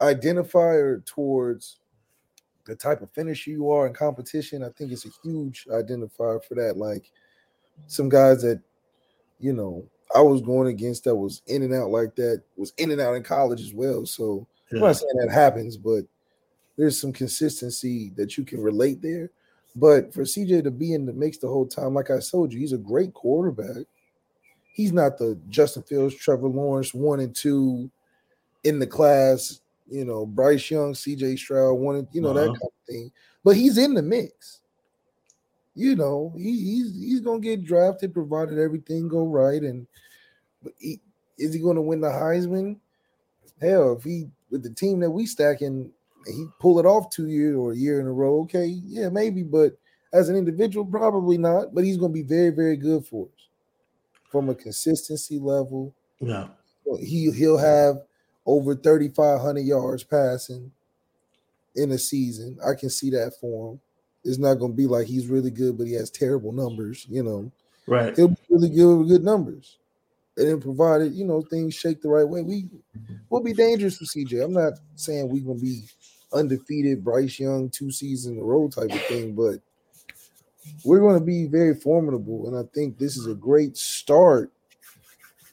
identifier 0.00 1.04
towards 1.06 1.78
the 2.66 2.76
type 2.76 3.02
of 3.02 3.10
finisher 3.10 3.50
you 3.50 3.70
are 3.70 3.86
in 3.86 3.94
competition. 3.94 4.62
I 4.62 4.68
think 4.70 4.92
it's 4.92 5.06
a 5.06 5.10
huge 5.22 5.66
identifier 5.70 6.42
for 6.44 6.54
that. 6.54 6.76
Like 6.76 7.10
some 7.86 8.08
guys 8.08 8.42
that, 8.42 8.60
you 9.40 9.52
know, 9.52 9.84
I 10.14 10.20
was 10.20 10.42
going 10.42 10.68
against 10.68 11.04
that 11.04 11.14
was 11.16 11.42
in 11.46 11.62
and 11.62 11.74
out 11.74 11.90
like 11.90 12.14
that, 12.16 12.42
was 12.56 12.72
in 12.78 12.90
and 12.90 13.00
out 13.00 13.14
in 13.14 13.22
college 13.22 13.60
as 13.62 13.72
well. 13.74 14.06
So 14.06 14.46
I'm 14.70 14.78
not 14.80 14.96
saying 14.96 15.12
that 15.16 15.32
happens, 15.32 15.76
but 15.76 16.04
there's 16.76 17.00
some 17.00 17.12
consistency 17.12 18.12
that 18.16 18.36
you 18.36 18.44
can 18.44 18.60
relate 18.60 19.02
there. 19.02 19.30
But 19.74 20.12
for 20.12 20.22
CJ 20.22 20.62
to 20.64 20.70
be 20.70 20.92
in 20.92 21.06
the 21.06 21.12
mix 21.12 21.38
the 21.38 21.48
whole 21.48 21.66
time, 21.66 21.94
like 21.94 22.10
I 22.10 22.18
told 22.20 22.52
you, 22.52 22.60
he's 22.60 22.72
a 22.72 22.78
great 22.78 23.14
quarterback. 23.14 23.86
He's 24.72 24.92
not 24.92 25.18
the 25.18 25.38
Justin 25.50 25.82
Fields, 25.82 26.14
Trevor 26.14 26.48
Lawrence, 26.48 26.94
one 26.94 27.20
and 27.20 27.36
two 27.36 27.90
in 28.64 28.78
the 28.78 28.86
class, 28.86 29.60
you 29.88 30.04
know, 30.04 30.24
Bryce 30.24 30.70
Young, 30.70 30.94
CJ 30.94 31.38
Stroud, 31.38 31.78
one, 31.78 31.96
and- 31.96 32.08
you 32.12 32.20
know, 32.22 32.32
that 32.32 32.40
Uh-huh. 32.40 32.52
kind 32.54 32.62
of 32.62 32.86
thing. 32.88 33.12
But 33.44 33.56
he's 33.56 33.76
in 33.76 33.94
the 33.94 34.02
mix. 34.02 34.60
You 35.74 35.96
know, 35.96 36.34
he, 36.36 36.52
he's 36.58 36.94
he's 36.94 37.20
gonna 37.20 37.40
get 37.40 37.64
drafted 37.64 38.12
provided 38.12 38.58
everything 38.58 39.08
go 39.08 39.24
right. 39.26 39.62
And 39.62 39.86
but 40.62 40.74
he, 40.78 41.00
is 41.38 41.54
he 41.54 41.60
gonna 41.60 41.80
win 41.82 42.00
the 42.00 42.08
Heisman? 42.08 42.78
Hell, 43.60 43.94
if 43.96 44.04
he 44.04 44.28
with 44.50 44.62
the 44.62 44.70
team 44.70 45.00
that 45.00 45.10
we 45.10 45.24
stacking, 45.26 45.90
he 46.26 46.46
pull 46.60 46.78
it 46.78 46.86
off 46.86 47.10
two 47.10 47.26
years 47.26 47.56
or 47.56 47.72
a 47.72 47.76
year 47.76 48.00
in 48.00 48.06
a 48.06 48.12
row, 48.12 48.40
okay, 48.42 48.66
yeah, 48.66 49.08
maybe. 49.08 49.42
But 49.42 49.78
as 50.12 50.28
an 50.28 50.36
individual, 50.36 50.84
probably 50.84 51.38
not. 51.38 51.74
But 51.74 51.84
he's 51.84 51.96
gonna 51.96 52.12
be 52.12 52.22
very, 52.22 52.50
very 52.50 52.76
good 52.76 53.06
for 53.06 53.26
us 53.26 53.48
from 54.32 54.48
a 54.48 54.54
consistency 54.54 55.38
level. 55.38 55.94
Yeah. 56.20 56.48
He 56.98 57.30
he'll 57.30 57.58
have 57.58 57.98
over 58.46 58.74
3,500 58.74 59.60
yards 59.60 60.02
passing 60.02 60.72
in 61.76 61.92
a 61.92 61.98
season. 61.98 62.58
I 62.66 62.74
can 62.74 62.90
see 62.90 63.10
that 63.10 63.34
for 63.40 63.72
him. 63.72 63.80
It's 64.24 64.38
not 64.38 64.54
going 64.54 64.72
to 64.72 64.76
be 64.76 64.86
like 64.86 65.06
he's 65.06 65.26
really 65.28 65.50
good, 65.50 65.78
but 65.78 65.86
he 65.86 65.94
has 65.94 66.10
terrible 66.10 66.52
numbers. 66.52 67.06
You 67.08 67.22
know, 67.22 67.52
Right. 67.86 68.14
he'll 68.16 68.28
be 68.28 68.36
really 68.48 68.68
good 68.70 68.96
with 68.98 69.08
good 69.08 69.24
numbers, 69.24 69.78
and 70.36 70.48
then 70.48 70.60
provided 70.60 71.12
you 71.14 71.24
know 71.24 71.42
things 71.42 71.74
shake 71.74 72.00
the 72.02 72.08
right 72.08 72.28
way, 72.28 72.42
we 72.42 72.68
will 73.30 73.42
be 73.42 73.52
dangerous 73.52 73.96
for 73.98 74.04
CJ. 74.04 74.44
I'm 74.44 74.52
not 74.52 74.74
saying 74.96 75.28
we're 75.28 75.44
going 75.44 75.58
to 75.58 75.64
be 75.64 75.84
undefeated, 76.32 77.04
Bryce 77.04 77.38
Young 77.38 77.68
two 77.70 77.90
seasons 77.90 78.36
in 78.36 78.40
a 78.42 78.44
row 78.44 78.68
type 78.68 78.90
of 78.92 79.02
thing, 79.02 79.34
but 79.34 79.60
we're 80.84 81.00
going 81.00 81.18
to 81.18 81.24
be 81.24 81.46
very 81.46 81.74
formidable, 81.74 82.48
and 82.48 82.56
I 82.56 82.68
think 82.74 82.98
this 82.98 83.16
is 83.16 83.26
a 83.26 83.34
great 83.34 83.76
start 83.76 84.50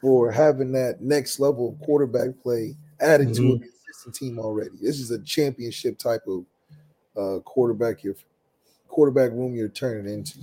for 0.01 0.31
having 0.31 0.71
that 0.73 1.01
next 1.01 1.39
level 1.39 1.69
of 1.69 1.85
quarterback 1.85 2.29
play 2.41 2.75
added 2.99 3.29
mm-hmm. 3.29 3.47
to 3.47 3.53
an 3.53 3.69
existing 3.87 4.13
team 4.13 4.39
already. 4.39 4.75
This 4.81 4.99
is 4.99 5.11
a 5.11 5.21
championship 5.23 5.97
type 5.97 6.23
of 6.27 6.45
uh, 7.17 7.39
quarterback 7.41 8.03
your 8.03 8.15
quarterback 8.87 9.31
room 9.31 9.55
you're 9.55 9.69
turning 9.69 10.11
into. 10.11 10.39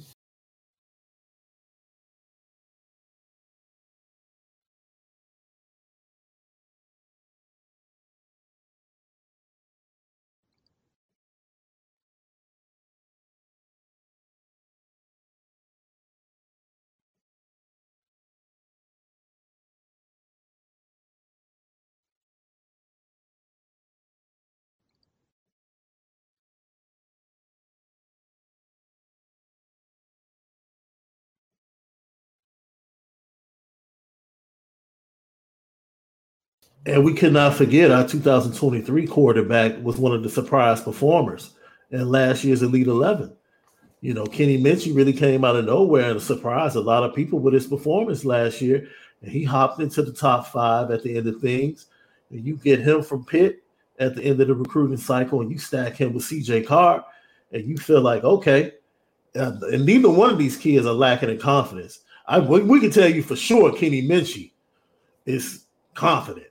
And 36.86 37.04
we 37.04 37.14
cannot 37.14 37.54
forget 37.54 37.90
our 37.90 38.06
2023 38.06 39.08
quarterback 39.08 39.82
was 39.82 39.96
one 39.96 40.12
of 40.12 40.22
the 40.22 40.30
surprise 40.30 40.80
performers 40.80 41.50
in 41.90 42.08
last 42.08 42.44
year's 42.44 42.62
Elite 42.62 42.86
11. 42.86 43.36
You 44.02 44.14
know, 44.14 44.24
Kenny 44.24 44.56
Minchey 44.56 44.94
really 44.94 45.12
came 45.12 45.44
out 45.44 45.56
of 45.56 45.64
nowhere 45.64 46.12
and 46.12 46.22
surprised 46.22 46.76
a 46.76 46.80
lot 46.80 47.02
of 47.02 47.12
people 47.12 47.40
with 47.40 47.54
his 47.54 47.66
performance 47.66 48.24
last 48.24 48.60
year. 48.60 48.86
And 49.20 49.32
he 49.32 49.42
hopped 49.42 49.80
into 49.80 50.00
the 50.00 50.12
top 50.12 50.46
five 50.46 50.92
at 50.92 51.02
the 51.02 51.16
end 51.16 51.26
of 51.26 51.40
things. 51.40 51.86
And 52.30 52.46
you 52.46 52.56
get 52.56 52.78
him 52.78 53.02
from 53.02 53.24
Pitt 53.24 53.64
at 53.98 54.14
the 54.14 54.22
end 54.22 54.40
of 54.40 54.46
the 54.46 54.54
recruiting 54.54 54.96
cycle 54.96 55.40
and 55.40 55.50
you 55.50 55.58
stack 55.58 55.96
him 55.96 56.12
with 56.12 56.22
CJ 56.22 56.66
Carr, 56.66 57.04
and 57.50 57.64
you 57.64 57.78
feel 57.78 58.00
like, 58.00 58.22
okay, 58.22 58.72
uh, 59.34 59.52
and 59.72 59.84
neither 59.86 60.10
one 60.10 60.30
of 60.30 60.38
these 60.38 60.56
kids 60.56 60.86
are 60.86 60.92
lacking 60.92 61.30
in 61.30 61.38
confidence. 61.38 62.00
I 62.28 62.38
we, 62.38 62.62
we 62.62 62.78
can 62.78 62.90
tell 62.90 63.08
you 63.08 63.22
for 63.22 63.34
sure 63.34 63.72
Kenny 63.72 64.06
Minchey 64.06 64.52
is 65.24 65.64
confident 65.94 66.46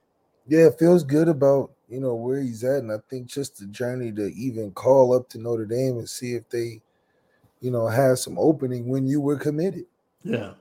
yeah, 0.47 0.67
it 0.67 0.79
feels 0.79 1.03
good 1.03 1.27
about 1.27 1.71
you 1.89 1.99
know 1.99 2.15
where 2.15 2.39
he's 2.39 2.63
at, 2.63 2.79
and 2.79 2.91
I 2.91 2.97
think 3.09 3.27
just 3.27 3.59
the 3.59 3.65
journey 3.67 4.11
to 4.13 4.27
even 4.33 4.71
call 4.71 5.13
up 5.13 5.29
to 5.29 5.37
Notre 5.39 5.65
Dame 5.65 5.97
and 5.97 6.09
see 6.09 6.33
if 6.33 6.49
they, 6.49 6.81
you 7.61 7.71
know, 7.71 7.87
have 7.87 8.19
some 8.19 8.37
opening 8.39 8.87
when 8.87 9.07
you 9.07 9.21
were 9.21 9.37
committed. 9.37 9.85
Yeah, 10.23 10.53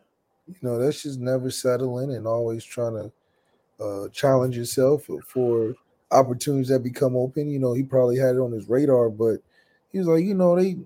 you 0.47 0.57
know 0.63 0.79
that's 0.79 1.03
just 1.03 1.21
never 1.21 1.51
settling 1.51 2.15
and 2.15 2.27
always 2.27 2.65
trying 2.65 2.95
to 2.95 3.85
uh, 3.85 4.09
challenge 4.09 4.57
yourself 4.57 5.09
for 5.27 5.75
opportunities 6.11 6.69
that 6.69 6.81
become 6.81 7.17
open. 7.17 7.51
You 7.51 7.59
know, 7.59 7.75
he 7.75 7.83
probably 7.83 8.19
had 8.19 8.37
it 8.37 8.41
on 8.41 8.53
his 8.53 8.69
radar, 8.69 9.11
but 9.11 9.39
he 9.93 9.99
was 9.99 10.07
like, 10.07 10.25
you 10.25 10.35
know, 10.35 10.57
they 10.57 10.77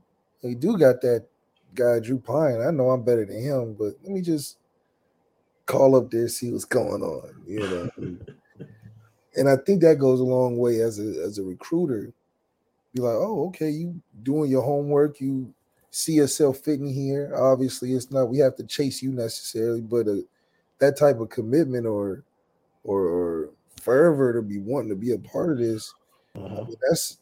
they 0.42 0.54
do 0.54 0.76
got 0.76 1.00
that 1.02 1.26
guy 1.74 2.00
Drew 2.00 2.18
Pyne. 2.18 2.60
I 2.60 2.70
know 2.70 2.90
I'm 2.90 3.02
better 3.04 3.24
than 3.24 3.42
him, 3.42 3.74
but 3.74 3.94
let 4.02 4.12
me 4.12 4.22
just 4.22 4.58
call 5.66 5.94
up 5.96 6.10
there 6.10 6.28
see 6.28 6.50
what's 6.50 6.64
going 6.64 7.02
on. 7.02 7.42
You 7.46 7.60
know. 7.60 7.90
And 9.38 9.48
I 9.48 9.56
think 9.56 9.80
that 9.82 9.98
goes 9.98 10.20
a 10.20 10.24
long 10.24 10.58
way 10.58 10.80
as 10.80 10.98
a 10.98 11.22
as 11.22 11.38
a 11.38 11.42
recruiter. 11.42 12.12
Be 12.94 13.02
like, 13.02 13.14
oh, 13.14 13.46
okay, 13.48 13.70
you 13.70 14.00
doing 14.22 14.50
your 14.50 14.62
homework, 14.62 15.20
you 15.20 15.52
see 15.90 16.14
yourself 16.14 16.58
fitting 16.58 16.92
here. 16.92 17.32
Obviously, 17.36 17.92
it's 17.92 18.10
not 18.10 18.28
we 18.28 18.38
have 18.38 18.56
to 18.56 18.64
chase 18.64 19.02
you 19.02 19.12
necessarily, 19.12 19.80
but 19.80 20.06
a, 20.06 20.24
that 20.78 20.96
type 20.96 21.20
of 21.20 21.28
commitment 21.28 21.86
or, 21.86 22.24
or 22.84 23.06
or 23.06 23.50
fervor 23.80 24.32
to 24.32 24.42
be 24.42 24.58
wanting 24.58 24.88
to 24.90 24.96
be 24.96 25.12
a 25.12 25.18
part 25.18 25.52
of 25.52 25.58
this, 25.58 25.94
uh-huh. 26.36 26.46
I 26.46 26.64
mean, 26.64 26.76
that's 26.88 27.18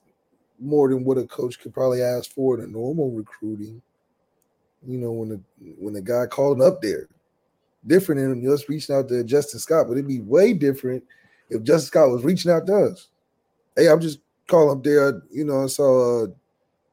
more 0.58 0.88
than 0.88 1.04
what 1.04 1.18
a 1.18 1.24
coach 1.24 1.60
could 1.60 1.74
probably 1.74 2.02
ask 2.02 2.30
for 2.32 2.58
in 2.58 2.64
a 2.64 2.66
normal 2.66 3.10
recruiting. 3.10 3.82
You 4.86 4.98
know, 4.98 5.12
when 5.12 5.28
the 5.28 5.40
when 5.78 5.94
the 5.94 6.02
guy 6.02 6.26
called 6.26 6.62
up 6.62 6.80
there, 6.80 7.08
different 7.86 8.20
than 8.20 8.42
just 8.42 8.68
reaching 8.68 8.94
out 8.94 9.08
to 9.08 9.24
Justin 9.24 9.60
Scott, 9.60 9.86
but 9.88 9.92
it'd 9.94 10.08
be 10.08 10.20
way 10.20 10.52
different 10.52 11.02
if 11.50 11.62
Justin 11.62 11.86
Scott 11.86 12.10
was 12.10 12.24
reaching 12.24 12.50
out 12.50 12.66
to 12.66 12.74
us, 12.74 13.08
hey, 13.76 13.88
I'm 13.88 14.00
just 14.00 14.20
calling 14.46 14.76
up 14.76 14.84
there, 14.84 15.22
you 15.30 15.44
know, 15.44 15.64
I 15.64 15.66
saw 15.66 16.24
uh, 16.24 16.26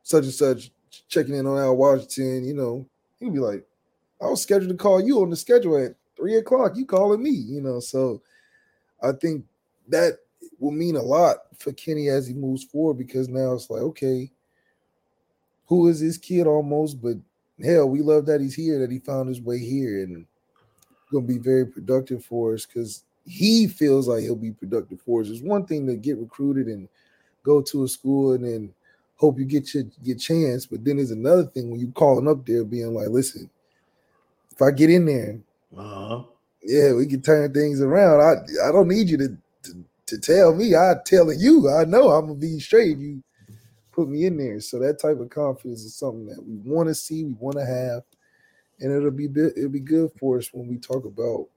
such 0.03 0.25
and 0.25 0.33
such 0.33 0.71
checking 1.07 1.35
in 1.35 1.45
on 1.45 1.57
Al 1.57 1.75
Washington, 1.75 2.45
you 2.45 2.53
know, 2.53 2.87
he'd 3.19 3.33
be 3.33 3.39
like, 3.39 3.65
I 4.21 4.27
was 4.27 4.41
scheduled 4.41 4.69
to 4.69 4.77
call 4.77 5.01
you 5.01 5.21
on 5.21 5.29
the 5.29 5.35
schedule 5.35 5.83
at 5.83 5.95
three 6.15 6.35
o'clock. 6.35 6.73
You 6.75 6.85
calling 6.85 7.21
me, 7.21 7.31
you 7.31 7.61
know. 7.61 7.79
So 7.79 8.21
I 9.01 9.11
think 9.11 9.43
that 9.89 10.19
will 10.59 10.71
mean 10.71 10.95
a 10.95 11.01
lot 11.01 11.37
for 11.57 11.73
Kenny 11.73 12.09
as 12.09 12.27
he 12.27 12.33
moves 12.33 12.63
forward 12.63 12.97
because 12.97 13.27
now 13.27 13.53
it's 13.53 13.69
like, 13.69 13.81
okay, 13.81 14.31
who 15.65 15.87
is 15.89 15.99
this 15.99 16.17
kid 16.17 16.47
almost? 16.47 17.01
But 17.01 17.17
hell, 17.63 17.89
we 17.89 18.01
love 18.01 18.25
that 18.27 18.39
he's 18.39 18.55
here, 18.55 18.79
that 18.79 18.91
he 18.91 18.99
found 18.99 19.27
his 19.27 19.41
way 19.41 19.59
here 19.59 20.03
and 20.03 20.25
gonna 21.11 21.25
be 21.25 21.37
very 21.37 21.65
productive 21.65 22.23
for 22.23 22.53
us 22.53 22.65
because 22.65 23.03
he 23.25 23.67
feels 23.67 24.07
like 24.07 24.21
he'll 24.21 24.35
be 24.35 24.51
productive 24.51 25.01
for 25.01 25.21
us. 25.21 25.29
It's 25.29 25.41
one 25.41 25.65
thing 25.65 25.87
to 25.87 25.95
get 25.95 26.17
recruited 26.17 26.67
and 26.67 26.87
go 27.43 27.61
to 27.61 27.83
a 27.83 27.87
school 27.87 28.33
and 28.33 28.43
then 28.43 28.73
hope 29.15 29.39
you 29.39 29.45
get 29.45 29.73
your 29.73 29.85
your 30.01 30.17
chance, 30.17 30.65
but 30.65 30.83
then 30.83 30.97
there's 30.97 31.11
another 31.11 31.45
thing 31.45 31.69
when 31.69 31.79
you 31.79 31.91
calling 31.91 32.27
up 32.27 32.45
there 32.45 32.63
being 32.63 32.93
like, 32.93 33.09
listen, 33.09 33.49
if 34.51 34.61
I 34.61 34.71
get 34.71 34.89
in 34.89 35.05
there, 35.05 35.39
uh-huh. 35.77 36.23
yeah, 36.61 36.93
we 36.93 37.05
can 37.05 37.21
turn 37.21 37.53
things 37.53 37.81
around. 37.81 38.21
I 38.21 38.67
I 38.67 38.71
don't 38.71 38.87
need 38.87 39.09
you 39.09 39.17
to 39.17 39.37
to, 39.63 39.85
to 40.07 40.17
tell 40.17 40.53
me. 40.53 40.75
I 40.75 40.95
telling 41.05 41.39
you, 41.39 41.69
I 41.69 41.85
know 41.85 42.09
I'm 42.09 42.27
gonna 42.27 42.39
be 42.39 42.59
straight. 42.59 42.97
You 42.97 43.23
put 43.93 44.09
me 44.09 44.25
in 44.25 44.37
there. 44.37 44.59
So 44.59 44.79
that 44.79 44.99
type 44.99 45.19
of 45.19 45.29
confidence 45.29 45.83
is 45.83 45.95
something 45.95 46.25
that 46.27 46.43
we 46.45 46.55
want 46.69 46.89
to 46.89 46.95
see, 46.95 47.23
we 47.23 47.33
want 47.39 47.57
to 47.57 47.65
have, 47.65 48.03
and 48.79 48.91
it'll 48.91 49.11
be 49.11 49.25
it'll 49.25 49.69
be 49.69 49.79
good 49.79 50.11
for 50.19 50.37
us 50.37 50.49
when 50.53 50.67
we 50.67 50.77
talk 50.77 51.05
about 51.05 51.47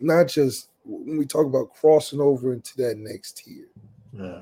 not 0.00 0.28
just 0.28 0.68
when 0.84 1.18
we 1.18 1.26
talk 1.26 1.46
about 1.46 1.74
crossing 1.74 2.20
over 2.20 2.52
into 2.52 2.76
that 2.78 2.96
next 2.98 3.38
tier. 3.38 3.66
Yeah. 4.12 4.40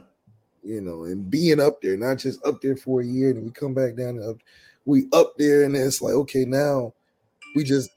You 0.63 0.81
know, 0.81 1.05
and 1.05 1.31
being 1.31 1.61
up 1.61 1.81
there, 1.81 1.97
not 1.97 2.19
just 2.19 2.45
up 2.45 2.61
there 2.61 2.77
for 2.77 3.01
a 3.01 3.07
year 3.07 3.31
and 3.31 3.45
we 3.45 3.51
come 3.51 3.75
back 3.75 3.95
down 3.97 4.19
and 4.19 4.25
up, 4.25 4.37
we 4.85 5.07
up 5.13 5.35
there 5.37 5.65
and 5.65 5.77
it's 5.77 6.03
like, 6.03 6.15
okay, 6.15 6.45
now 6.45 6.93
we 7.55 7.65
just 7.65 7.91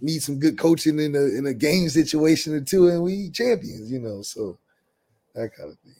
need 0.00 0.22
some 0.22 0.38
good 0.38 0.58
coaching 0.58 0.98
in 0.98 1.14
a 1.14 1.22
in 1.36 1.46
a 1.46 1.54
game 1.54 1.88
situation 1.88 2.54
or 2.54 2.60
two, 2.60 2.88
and 2.88 3.02
we 3.02 3.30
champions, 3.30 3.90
you 3.90 3.98
know. 3.98 4.22
So 4.22 4.58
that 5.34 5.54
kind 5.54 5.70
of 5.70 5.78
thing. 5.78 5.94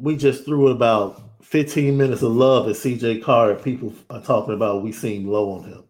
We 0.00 0.16
just 0.16 0.44
threw 0.44 0.68
about 0.68 1.22
15 1.42 1.96
minutes 1.96 2.22
of 2.22 2.32
love 2.32 2.68
at 2.68 2.76
CJ 2.76 3.22
Carr, 3.22 3.52
and 3.52 3.62
people 3.62 3.92
are 4.08 4.22
talking 4.22 4.54
about 4.54 4.82
we 4.82 4.92
seem 4.92 5.26
low 5.26 5.52
on 5.52 5.64
him. 5.64 5.84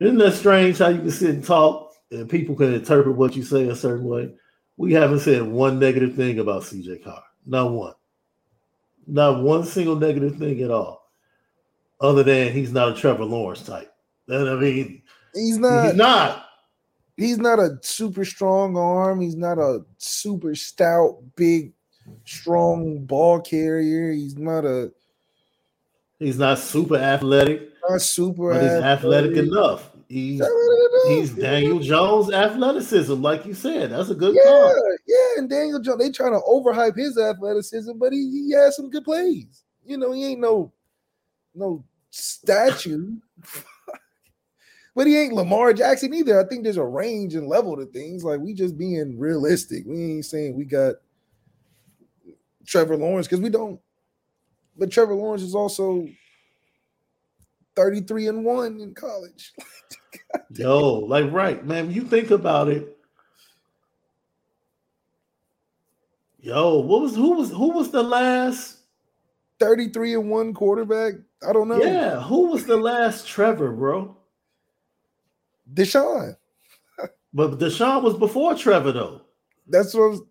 Isn't 0.00 0.18
that 0.18 0.32
strange 0.32 0.78
how 0.78 0.88
you 0.88 1.00
can 1.00 1.10
sit 1.10 1.30
and 1.30 1.44
talk 1.44 1.89
and 2.10 2.28
people 2.28 2.54
can 2.54 2.74
interpret 2.74 3.16
what 3.16 3.36
you 3.36 3.42
say 3.42 3.68
a 3.68 3.76
certain 3.76 4.04
way. 4.04 4.34
We 4.76 4.92
haven't 4.92 5.20
said 5.20 5.42
one 5.42 5.78
negative 5.78 6.14
thing 6.14 6.38
about 6.38 6.62
CJ 6.62 7.04
Carr. 7.04 7.22
Not 7.46 7.72
one. 7.72 7.94
Not 9.06 9.42
one 9.42 9.64
single 9.64 9.96
negative 9.96 10.36
thing 10.36 10.62
at 10.62 10.70
all. 10.70 11.10
Other 12.00 12.22
than 12.22 12.52
he's 12.52 12.72
not 12.72 12.90
a 12.90 12.94
Trevor 12.94 13.24
Lawrence 13.24 13.62
type. 13.62 13.92
And 14.28 14.48
I 14.48 14.54
mean, 14.54 15.02
he's 15.34 15.58
not. 15.58 15.86
He's 15.86 15.94
not. 15.94 16.46
He's 17.16 17.38
not 17.38 17.58
a 17.58 17.78
super 17.82 18.24
strong 18.24 18.76
arm. 18.76 19.20
He's 19.20 19.36
not 19.36 19.58
a 19.58 19.84
super 19.98 20.54
stout, 20.54 21.18
big, 21.36 21.74
strong 22.24 23.04
ball 23.04 23.40
carrier. 23.40 24.12
He's 24.12 24.38
not 24.38 24.64
a. 24.64 24.90
He's 26.18 26.38
not 26.38 26.58
super 26.58 26.96
athletic. 26.96 27.68
Not 27.88 28.00
super. 28.00 28.54
But 28.54 28.62
he's 28.62 28.70
athletic 28.70 29.36
enough. 29.36 29.90
He's, 30.10 30.42
he's 31.06 31.30
Daniel 31.30 31.78
Jones 31.78 32.32
athleticism, 32.32 33.22
like 33.22 33.46
you 33.46 33.54
said. 33.54 33.92
That's 33.92 34.10
a 34.10 34.14
good 34.16 34.34
yeah, 34.34 34.42
call. 34.42 34.96
Yeah, 35.06 35.38
and 35.38 35.48
Daniel 35.48 35.78
Jones, 35.78 36.00
they 36.00 36.10
trying 36.10 36.32
to 36.32 36.40
overhype 36.40 36.96
his 36.96 37.16
athleticism, 37.16 37.92
but 37.96 38.12
he, 38.12 38.28
he 38.28 38.52
has 38.56 38.74
some 38.74 38.90
good 38.90 39.04
plays. 39.04 39.62
You 39.86 39.98
know, 39.98 40.10
he 40.10 40.24
ain't 40.26 40.40
no 40.40 40.72
no 41.54 41.84
statue. 42.10 43.18
but 44.96 45.06
he 45.06 45.16
ain't 45.16 45.32
Lamar 45.32 45.72
Jackson 45.74 46.12
either. 46.12 46.40
I 46.40 46.48
think 46.48 46.64
there's 46.64 46.76
a 46.76 46.84
range 46.84 47.36
and 47.36 47.46
level 47.46 47.76
to 47.76 47.86
things. 47.86 48.24
Like 48.24 48.40
we 48.40 48.52
just 48.52 48.76
being 48.76 49.16
realistic. 49.16 49.84
We 49.86 49.96
ain't 49.96 50.26
saying 50.26 50.56
we 50.56 50.64
got 50.64 50.96
Trevor 52.66 52.96
Lawrence 52.96 53.28
because 53.28 53.40
we 53.40 53.48
don't. 53.48 53.78
But 54.76 54.90
Trevor 54.90 55.14
Lawrence 55.14 55.42
is 55.42 55.54
also 55.54 56.08
33 57.76 58.26
and 58.26 58.44
1 58.44 58.80
in 58.80 58.92
college. 58.92 59.52
Yo, 60.50 60.98
like 61.00 61.30
right, 61.32 61.64
man. 61.64 61.90
You 61.90 62.02
think 62.02 62.30
about 62.30 62.68
it. 62.68 62.96
Yo, 66.40 66.78
what 66.78 67.02
was 67.02 67.14
who 67.14 67.34
was 67.34 67.50
who 67.50 67.70
was 67.70 67.90
the 67.90 68.02
last 68.02 68.78
33 69.58 70.14
and 70.14 70.30
1 70.30 70.54
quarterback? 70.54 71.14
I 71.46 71.52
don't 71.52 71.68
know. 71.68 71.82
Yeah, 71.82 72.20
who 72.20 72.50
was 72.50 72.64
the 72.64 72.76
last 72.76 73.28
Trevor, 73.28 73.72
bro? 73.72 74.16
Deshaun. 75.72 76.36
but 77.32 77.58
Deshaun 77.58 78.02
was 78.02 78.16
before 78.16 78.54
Trevor, 78.54 78.92
though. 78.92 79.22
That's 79.68 79.94
what 79.94 80.10
was, 80.10 80.22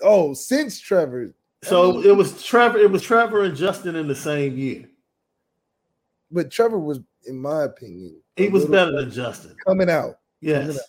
Oh, 0.00 0.32
since 0.32 0.78
Trevor. 0.78 1.34
So 1.64 2.02
it 2.02 2.16
was 2.16 2.42
Trevor. 2.44 2.78
It 2.78 2.90
was 2.90 3.02
Trevor 3.02 3.44
and 3.44 3.56
Justin 3.56 3.96
in 3.96 4.06
the 4.06 4.14
same 4.14 4.56
year. 4.56 4.88
But 6.30 6.50
Trevor 6.50 6.78
was, 6.78 7.00
in 7.26 7.38
my 7.38 7.64
opinion, 7.64 8.20
he 8.36 8.48
was 8.48 8.64
better 8.66 8.92
than 8.92 9.10
Justin 9.10 9.56
coming 9.66 9.90
out. 9.90 10.18
Yes. 10.40 10.60
Coming 10.60 10.76
out. 10.76 10.82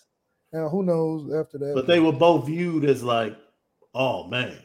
Now 0.52 0.68
who 0.68 0.82
knows 0.82 1.32
after 1.34 1.58
that? 1.58 1.74
But 1.74 1.86
they 1.86 2.00
were 2.00 2.12
both 2.12 2.46
viewed 2.46 2.84
as 2.84 3.02
like, 3.02 3.36
oh 3.94 4.26
man. 4.26 4.58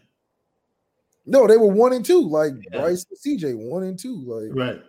No, 1.27 1.47
they 1.47 1.57
were 1.57 1.67
one 1.67 1.93
and 1.93 2.05
two, 2.05 2.27
like 2.27 2.53
yeah. 2.71 2.81
Bryce 2.81 3.05
and 3.09 3.39
CJ, 3.39 3.55
one 3.57 3.83
and 3.83 3.97
two. 3.97 4.23
Like 4.25 4.55
right. 4.55 4.81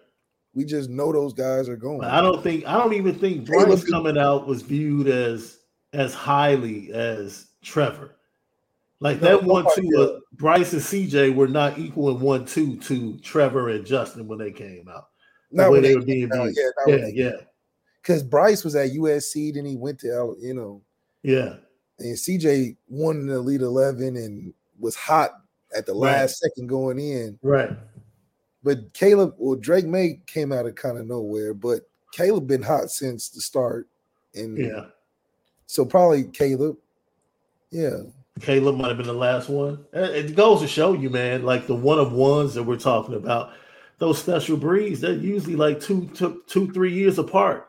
We 0.54 0.64
just 0.64 0.88
know 0.88 1.12
those 1.12 1.34
guys 1.34 1.68
are 1.68 1.76
going. 1.76 2.04
I 2.04 2.22
don't 2.22 2.42
think 2.42 2.66
I 2.66 2.78
don't 2.78 2.94
even 2.94 3.14
think 3.18 3.46
Bryce 3.46 3.88
coming 3.88 4.16
out 4.16 4.46
was 4.46 4.62
viewed 4.62 5.06
as 5.06 5.58
as 5.92 6.14
highly 6.14 6.92
as 6.92 7.46
Trevor. 7.62 8.16
Like 9.00 9.20
no, 9.20 9.36
that 9.36 9.44
one 9.44 9.66
two, 9.74 9.90
uh, 9.98 10.20
Bryce 10.32 10.72
and 10.72 10.80
CJ 10.80 11.34
were 11.34 11.48
not 11.48 11.78
equal 11.78 12.16
in 12.16 12.20
one 12.20 12.46
two 12.46 12.76
to 12.76 13.18
Trevor 13.18 13.68
and 13.68 13.84
Justin 13.84 14.26
when 14.26 14.38
they 14.38 14.52
came 14.52 14.88
out. 14.88 15.08
The 15.50 15.62
not 15.62 15.72
way 15.72 15.80
they, 15.80 15.88
they 15.88 15.96
were 15.96 16.02
being 16.02 16.30
viewed. 16.30 16.56
Yeah, 16.56 16.96
yeah, 16.96 17.06
yeah. 17.12 17.36
Because 18.02 18.22
Bryce 18.22 18.64
was 18.64 18.76
at 18.76 18.90
USC, 18.90 19.54
then 19.54 19.64
he 19.64 19.76
went 19.76 19.98
to 20.00 20.12
L, 20.12 20.36
you 20.40 20.54
know. 20.54 20.82
Yeah. 21.22 21.56
And 21.98 22.14
CJ 22.14 22.76
won 22.88 23.16
in 23.16 23.26
the 23.26 23.34
Elite 23.36 23.62
Eleven 23.62 24.16
and 24.16 24.52
was 24.78 24.94
hot 24.94 25.30
at 25.76 25.86
the 25.86 25.92
right. 25.92 26.12
last 26.12 26.38
second 26.38 26.68
going 26.68 26.98
in. 26.98 27.38
Right. 27.42 27.70
But 28.62 28.92
Caleb, 28.94 29.34
well, 29.38 29.56
Drake 29.56 29.86
Maye 29.86 30.20
came 30.26 30.52
out 30.52 30.66
of 30.66 30.74
kind 30.74 30.98
of 30.98 31.06
nowhere, 31.06 31.54
but 31.54 31.82
Caleb 32.12 32.46
been 32.46 32.62
hot 32.62 32.90
since 32.90 33.28
the 33.28 33.40
start. 33.40 33.88
And 34.34 34.58
yeah. 34.58 34.86
So 35.66 35.84
probably 35.84 36.24
Caleb. 36.24 36.76
Yeah. 37.70 37.98
Caleb 38.40 38.76
might 38.76 38.88
have 38.88 38.98
been 38.98 39.06
the 39.06 39.12
last 39.12 39.48
one. 39.48 39.84
It 39.92 40.36
goes 40.36 40.60
to 40.60 40.68
show 40.68 40.92
you, 40.92 41.10
man, 41.10 41.44
like 41.44 41.66
the 41.66 41.74
one 41.74 41.98
of 41.98 42.12
ones 42.12 42.54
that 42.54 42.62
we're 42.62 42.76
talking 42.76 43.14
about, 43.14 43.52
those 43.98 44.18
special 44.20 44.56
breeds, 44.56 45.00
they're 45.00 45.12
usually 45.12 45.56
like 45.56 45.80
two, 45.80 46.08
two, 46.14 46.42
two, 46.46 46.70
three 46.72 46.92
years 46.92 47.18
apart. 47.18 47.68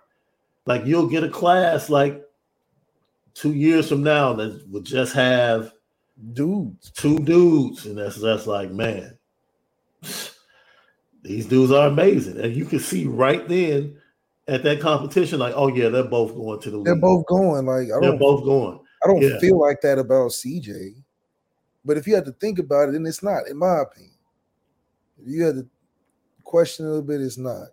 Like 0.66 0.86
you'll 0.86 1.08
get 1.08 1.24
a 1.24 1.30
class 1.30 1.90
like 1.90 2.22
two 3.34 3.54
years 3.54 3.90
from 3.90 4.04
now 4.04 4.34
that 4.34 4.68
would 4.70 4.84
just 4.84 5.14
have 5.14 5.72
dudes, 6.34 6.92
two 6.92 7.20
dudes, 7.20 7.86
and 7.86 7.98
that's 7.98 8.20
that's 8.20 8.48
like, 8.48 8.72
man, 8.72 9.18
these 11.24 11.46
dudes 11.46 11.72
are 11.72 11.88
amazing, 11.88 12.40
and 12.40 12.56
you 12.56 12.66
can 12.66 12.80
see 12.80 13.06
right 13.06 13.48
then 13.48 13.98
at 14.48 14.64
that 14.64 14.80
competition, 14.80 15.40
like, 15.40 15.54
oh 15.56 15.68
yeah, 15.68 15.90
they're 15.90 16.04
both 16.04 16.34
going 16.34 16.60
to 16.62 16.72
the. 16.72 16.84
They're 16.84 16.96
both 16.96 17.26
going. 17.28 17.66
Like, 17.66 17.88
I 17.96 18.00
they're 18.02 18.18
both 18.18 18.44
going. 18.44 18.80
I 19.04 19.08
don't 19.08 19.22
yeah. 19.22 19.40
feel 19.40 19.60
like 19.60 19.82
that 19.82 20.00
about 20.00 20.32
CJ. 20.32 21.04
But 21.86 21.98
if 21.98 22.08
you 22.08 22.16
had 22.16 22.26
to 22.26 22.32
think 22.34 22.60
about 22.60 22.90
it, 22.90 22.94
then 22.94 23.06
it's 23.06 23.24
not, 23.24 23.48
in 23.48 23.58
my 23.58 23.82
opinion. 23.82 24.12
If 25.22 25.28
you 25.28 25.44
had 25.44 25.56
to 25.56 25.68
question 26.48 26.86
a 26.86 26.90
little 26.90 27.04
bit, 27.04 27.22
it's 27.22 27.38
not. 27.38 27.68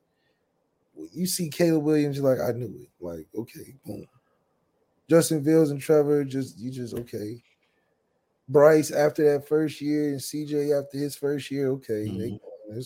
You 1.12 1.26
see 1.26 1.48
Caleb 1.48 1.84
Williams, 1.84 2.16
you're 2.16 2.36
like, 2.36 2.46
I 2.46 2.52
knew 2.52 2.66
it. 2.82 2.90
Like, 3.00 3.26
okay, 3.34 3.74
boom. 3.86 4.06
Justin 5.08 5.44
Fields 5.44 5.70
and 5.70 5.80
Trevor, 5.80 6.24
just 6.24 6.58
you 6.58 6.70
just 6.70 6.94
okay. 6.94 7.42
Bryce 8.48 8.90
after 8.90 9.32
that 9.32 9.48
first 9.48 9.80
year 9.80 10.10
and 10.10 10.20
CJ 10.20 10.78
after 10.78 10.98
his 10.98 11.16
first 11.16 11.50
year, 11.50 11.68
okay. 11.70 12.06
Mm-hmm. 12.06 12.18
They, 12.74 12.82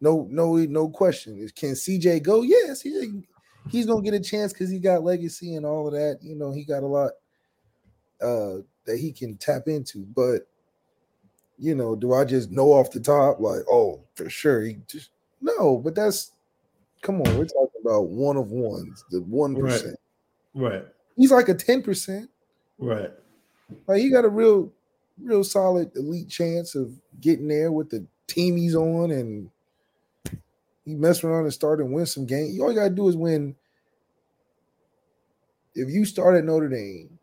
no, 0.00 0.26
no, 0.30 0.56
no 0.56 0.88
question. 0.88 1.48
Can 1.56 1.72
CJ 1.72 2.22
go? 2.22 2.42
Yes, 2.42 2.82
CJ, 2.82 3.24
he's 3.70 3.86
gonna 3.86 4.02
get 4.02 4.14
a 4.14 4.20
chance 4.20 4.52
because 4.52 4.70
he 4.70 4.78
got 4.78 5.04
legacy 5.04 5.54
and 5.54 5.64
all 5.64 5.86
of 5.86 5.94
that. 5.94 6.18
You 6.22 6.34
know, 6.36 6.52
he 6.52 6.64
got 6.64 6.82
a 6.82 6.86
lot 6.86 7.12
uh 8.20 8.62
that 8.84 8.98
he 8.98 9.12
can 9.12 9.36
tap 9.36 9.62
into. 9.66 10.06
But 10.14 10.48
you 11.58 11.74
know, 11.74 11.94
do 11.96 12.12
I 12.12 12.24
just 12.24 12.50
know 12.50 12.72
off 12.72 12.90
the 12.90 13.00
top 13.00 13.40
like, 13.40 13.60
oh, 13.70 14.00
for 14.14 14.28
sure? 14.28 14.62
He 14.62 14.78
just 14.86 15.10
no, 15.40 15.78
but 15.78 15.94
that's 15.94 16.32
come 17.02 17.20
on, 17.20 17.38
we're 17.38 17.46
talking 17.46 17.80
about 17.82 18.08
one 18.08 18.36
of 18.36 18.50
ones, 18.50 19.04
the 19.10 19.20
one 19.22 19.54
percent. 19.54 19.96
Right. 20.54 20.72
right. 20.72 20.84
He's 21.16 21.32
like 21.32 21.48
a 21.48 21.54
10%. 21.54 22.28
Right. 22.78 23.10
Like 23.86 24.00
he 24.00 24.10
got 24.10 24.24
a 24.24 24.28
real, 24.28 24.70
real 25.22 25.44
solid 25.44 25.96
elite 25.96 26.28
chance 26.28 26.74
of 26.74 26.92
getting 27.20 27.48
there 27.48 27.72
with 27.72 27.90
the 27.90 28.04
team 28.26 28.56
he's 28.56 28.74
on 28.74 29.10
and 29.10 29.50
he 30.84 30.94
mess 30.94 31.24
around 31.24 31.44
and 31.44 31.54
start 31.54 31.80
and 31.80 31.92
win 31.92 32.06
some 32.06 32.26
games. 32.26 32.60
All 32.60 32.70
you 32.70 32.78
gotta 32.78 32.90
do 32.90 33.08
is 33.08 33.16
win. 33.16 33.56
If 35.74 35.88
you 35.90 36.04
start 36.04 36.36
at 36.36 36.44
Notre 36.44 36.68
Dame 36.68 37.16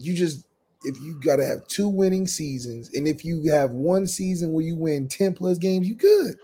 you 0.00 0.14
just 0.14 0.44
if 0.86 1.00
you 1.00 1.20
got 1.20 1.36
to 1.36 1.44
have 1.44 1.66
two 1.66 1.88
winning 1.88 2.26
seasons, 2.26 2.90
and 2.94 3.08
if 3.08 3.24
you 3.24 3.42
have 3.50 3.72
one 3.72 4.06
season 4.06 4.52
where 4.52 4.64
you 4.64 4.76
win 4.76 5.08
ten 5.08 5.34
plus 5.34 5.58
games, 5.58 5.88
you 5.88 5.94
good. 5.94 6.36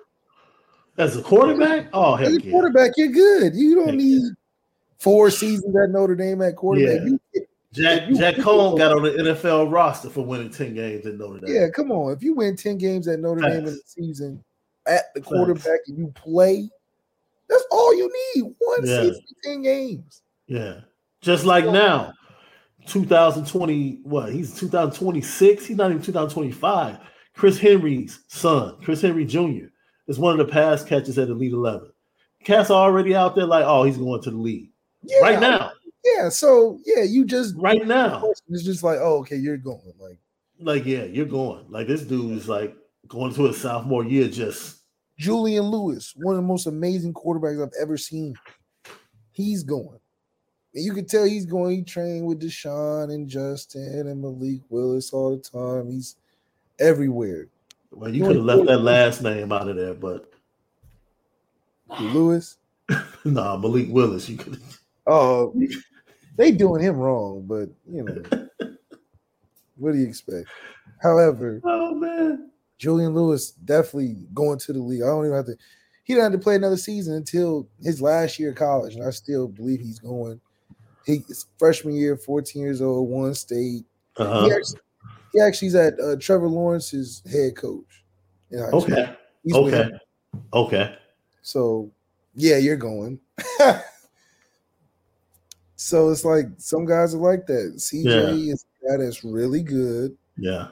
As 0.98 1.16
a 1.16 1.22
quarterback, 1.22 1.88
oh 1.92 2.16
hell 2.16 2.28
As 2.28 2.36
a 2.36 2.42
yeah. 2.42 2.50
quarterback, 2.50 2.92
you're 2.96 3.12
good. 3.12 3.54
You 3.54 3.76
don't 3.76 3.96
need 3.96 4.22
four 4.98 5.30
seasons 5.30 5.74
at 5.76 5.90
Notre 5.90 6.16
Dame 6.16 6.42
at 6.42 6.56
quarterback. 6.56 7.00
Yeah. 7.02 7.18
You, 7.34 7.46
Jack 7.72 8.10
Jack 8.10 8.34
Coan 8.34 8.76
got 8.76 8.92
on 8.92 9.02
the 9.02 9.10
NFL 9.10 9.72
roster 9.72 10.10
for 10.10 10.26
winning 10.26 10.50
ten 10.50 10.74
games 10.74 11.06
at 11.06 11.14
Notre 11.14 11.38
Dame. 11.38 11.54
Yeah, 11.54 11.68
come 11.70 11.90
on. 11.90 12.12
If 12.12 12.22
you 12.22 12.34
win 12.34 12.56
ten 12.56 12.76
games 12.76 13.08
at 13.08 13.20
Notre 13.20 13.40
Thanks. 13.40 13.56
Dame 13.56 13.66
in 13.68 13.74
the 13.74 13.80
season 13.86 14.44
at 14.86 15.14
the 15.14 15.22
quarterback 15.22 15.64
Thanks. 15.64 15.88
and 15.88 15.98
you 15.98 16.12
play, 16.14 16.68
that's 17.48 17.64
all 17.70 17.94
you 17.94 18.12
need. 18.34 18.54
One 18.58 18.84
yeah. 18.84 19.02
season, 19.02 19.22
ten 19.44 19.62
games. 19.62 20.22
Yeah, 20.48 20.80
just 21.22 21.46
like 21.46 21.64
now 21.64 22.12
2020, 22.86 24.00
what? 24.02 24.32
He's 24.32 24.54
2026. 24.58 25.66
He's 25.66 25.76
not 25.76 25.90
even 25.90 26.02
2025. 26.02 26.98
Chris 27.34 27.58
Henry's 27.58 28.20
son, 28.28 28.76
Chris 28.82 29.00
Henry 29.00 29.24
Jr., 29.24 29.66
is 30.08 30.18
one 30.18 30.38
of 30.38 30.46
the 30.46 30.52
pass 30.52 30.84
catches 30.84 31.18
at 31.18 31.28
Elite 31.28 31.52
11. 31.52 31.90
Cat's 32.44 32.70
are 32.70 32.84
already 32.84 33.14
out 33.14 33.34
there 33.34 33.46
like, 33.46 33.64
oh, 33.64 33.84
he's 33.84 33.96
going 33.96 34.22
to 34.22 34.30
the 34.30 34.36
league 34.36 34.70
yeah, 35.04 35.20
right 35.20 35.40
now. 35.40 35.72
Yeah, 36.04 36.28
so 36.28 36.80
yeah, 36.84 37.04
you 37.04 37.24
just 37.24 37.54
right 37.56 37.86
now. 37.86 38.32
It's 38.48 38.64
just 38.64 38.82
like, 38.82 38.98
oh, 39.00 39.18
okay, 39.20 39.36
you're 39.36 39.56
going. 39.56 39.92
Like, 39.98 40.18
like, 40.58 40.84
yeah, 40.84 41.04
you're 41.04 41.26
going. 41.26 41.64
Like 41.68 41.86
this 41.86 42.02
dude 42.02 42.36
is 42.36 42.48
like 42.48 42.74
going 43.08 43.32
to 43.34 43.44
his 43.44 43.60
sophomore 43.60 44.04
year, 44.04 44.28
just 44.28 44.80
Julian 45.18 45.64
Lewis, 45.64 46.12
one 46.16 46.34
of 46.34 46.42
the 46.42 46.46
most 46.46 46.66
amazing 46.66 47.14
quarterbacks 47.14 47.62
I've 47.62 47.72
ever 47.80 47.96
seen. 47.96 48.34
He's 49.30 49.62
going. 49.62 49.98
And 50.74 50.84
you 50.84 50.92
can 50.94 51.06
tell 51.06 51.24
he's 51.24 51.46
going, 51.46 51.76
he 51.76 51.82
trained 51.82 52.26
with 52.26 52.40
Deshaun 52.40 53.12
and 53.12 53.28
Justin 53.28 54.06
and 54.08 54.22
Malik 54.22 54.62
Willis 54.70 55.12
all 55.12 55.36
the 55.36 55.42
time. 55.42 55.90
He's 55.90 56.16
everywhere. 56.78 57.48
Well, 57.90 58.14
you 58.14 58.24
could 58.24 58.36
have 58.36 58.44
left 58.44 58.66
that 58.66 58.78
last 58.78 59.22
name 59.22 59.52
out 59.52 59.68
of 59.68 59.76
there, 59.76 59.94
but 59.94 60.32
Lewis? 62.00 62.56
nah, 63.24 63.56
Malik 63.56 63.88
Willis. 63.90 64.28
You 64.28 64.38
could 64.38 64.60
Oh, 65.06 65.52
they 66.36 66.52
doing 66.52 66.82
him 66.82 66.96
wrong, 66.96 67.44
but 67.46 67.68
you 67.90 68.04
know, 68.04 68.48
what 69.76 69.92
do 69.92 69.98
you 69.98 70.06
expect? 70.06 70.48
However, 71.02 71.60
oh 71.64 71.94
man, 71.94 72.50
Julian 72.78 73.14
Lewis 73.14 73.50
definitely 73.50 74.16
going 74.32 74.58
to 74.60 74.72
the 74.72 74.78
league. 74.78 75.02
I 75.02 75.06
don't 75.06 75.26
even 75.26 75.36
have 75.36 75.46
to. 75.46 75.56
He 76.04 76.14
didn't 76.14 76.32
have 76.32 76.40
to 76.40 76.44
play 76.44 76.54
another 76.54 76.76
season 76.76 77.14
until 77.14 77.68
his 77.82 78.00
last 78.00 78.38
year 78.38 78.50
of 78.50 78.56
college, 78.56 78.94
and 78.94 79.04
I 79.04 79.10
still 79.10 79.48
believe 79.48 79.80
he's 79.80 79.98
going 79.98 80.40
he 81.06 81.24
freshman 81.58 81.94
year, 81.94 82.16
14 82.16 82.62
years 82.62 82.82
old, 82.82 83.08
one 83.08 83.34
state. 83.34 83.84
Uh-huh. 84.16 84.44
He, 84.44 84.52
actually, 84.52 84.80
he 85.32 85.40
actually 85.40 85.68
is 85.68 85.74
at 85.74 85.98
uh, 86.00 86.16
Trevor 86.16 86.48
Lawrence's 86.48 87.22
head 87.30 87.56
coach. 87.56 88.04
Okay. 88.52 89.16
okay. 89.52 89.90
Okay. 90.52 90.96
So 91.42 91.90
yeah, 92.34 92.56
you're 92.58 92.76
going. 92.76 93.18
so 95.76 96.10
it's 96.10 96.24
like 96.24 96.46
some 96.58 96.84
guys 96.84 97.14
are 97.14 97.18
like 97.18 97.46
that. 97.46 97.74
CJ 97.76 98.04
yeah. 98.04 98.52
is 98.52 98.64
a 98.64 98.90
guy 98.90 99.04
that's 99.04 99.24
really 99.24 99.62
good. 99.62 100.16
Yeah. 100.36 100.68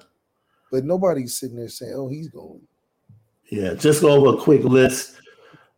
But 0.71 0.85
nobody's 0.85 1.37
sitting 1.37 1.57
there 1.57 1.69
saying, 1.69 1.95
"Oh, 1.95 2.09
he's 2.09 2.29
going." 2.29 2.61
Yeah, 3.51 3.75
just 3.75 4.03
go 4.03 4.11
over 4.11 4.38
a 4.38 4.40
quick 4.40 4.62
list 4.62 5.21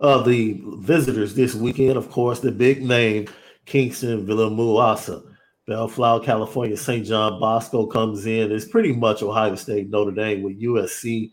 of 0.01 0.27
the 0.27 0.61
visitors 0.79 1.35
this 1.35 1.55
weekend. 1.55 1.97
Of 1.97 2.11
course, 2.11 2.41
the 2.41 2.53
big 2.53 2.83
name 2.83 3.29
Kingston, 3.67 4.27
Villamuasa, 4.27 5.23
Bellflower, 5.67 6.25
California, 6.25 6.77
St. 6.77 7.07
John 7.07 7.39
Bosco 7.39 7.87
comes 7.87 8.27
in. 8.27 8.51
It's 8.51 8.67
pretty 8.67 8.93
much 8.93 9.23
Ohio 9.23 9.55
State, 9.55 9.91
Notre 9.91 10.11
Dame 10.11 10.43
with 10.43 10.61
USC 10.61 11.33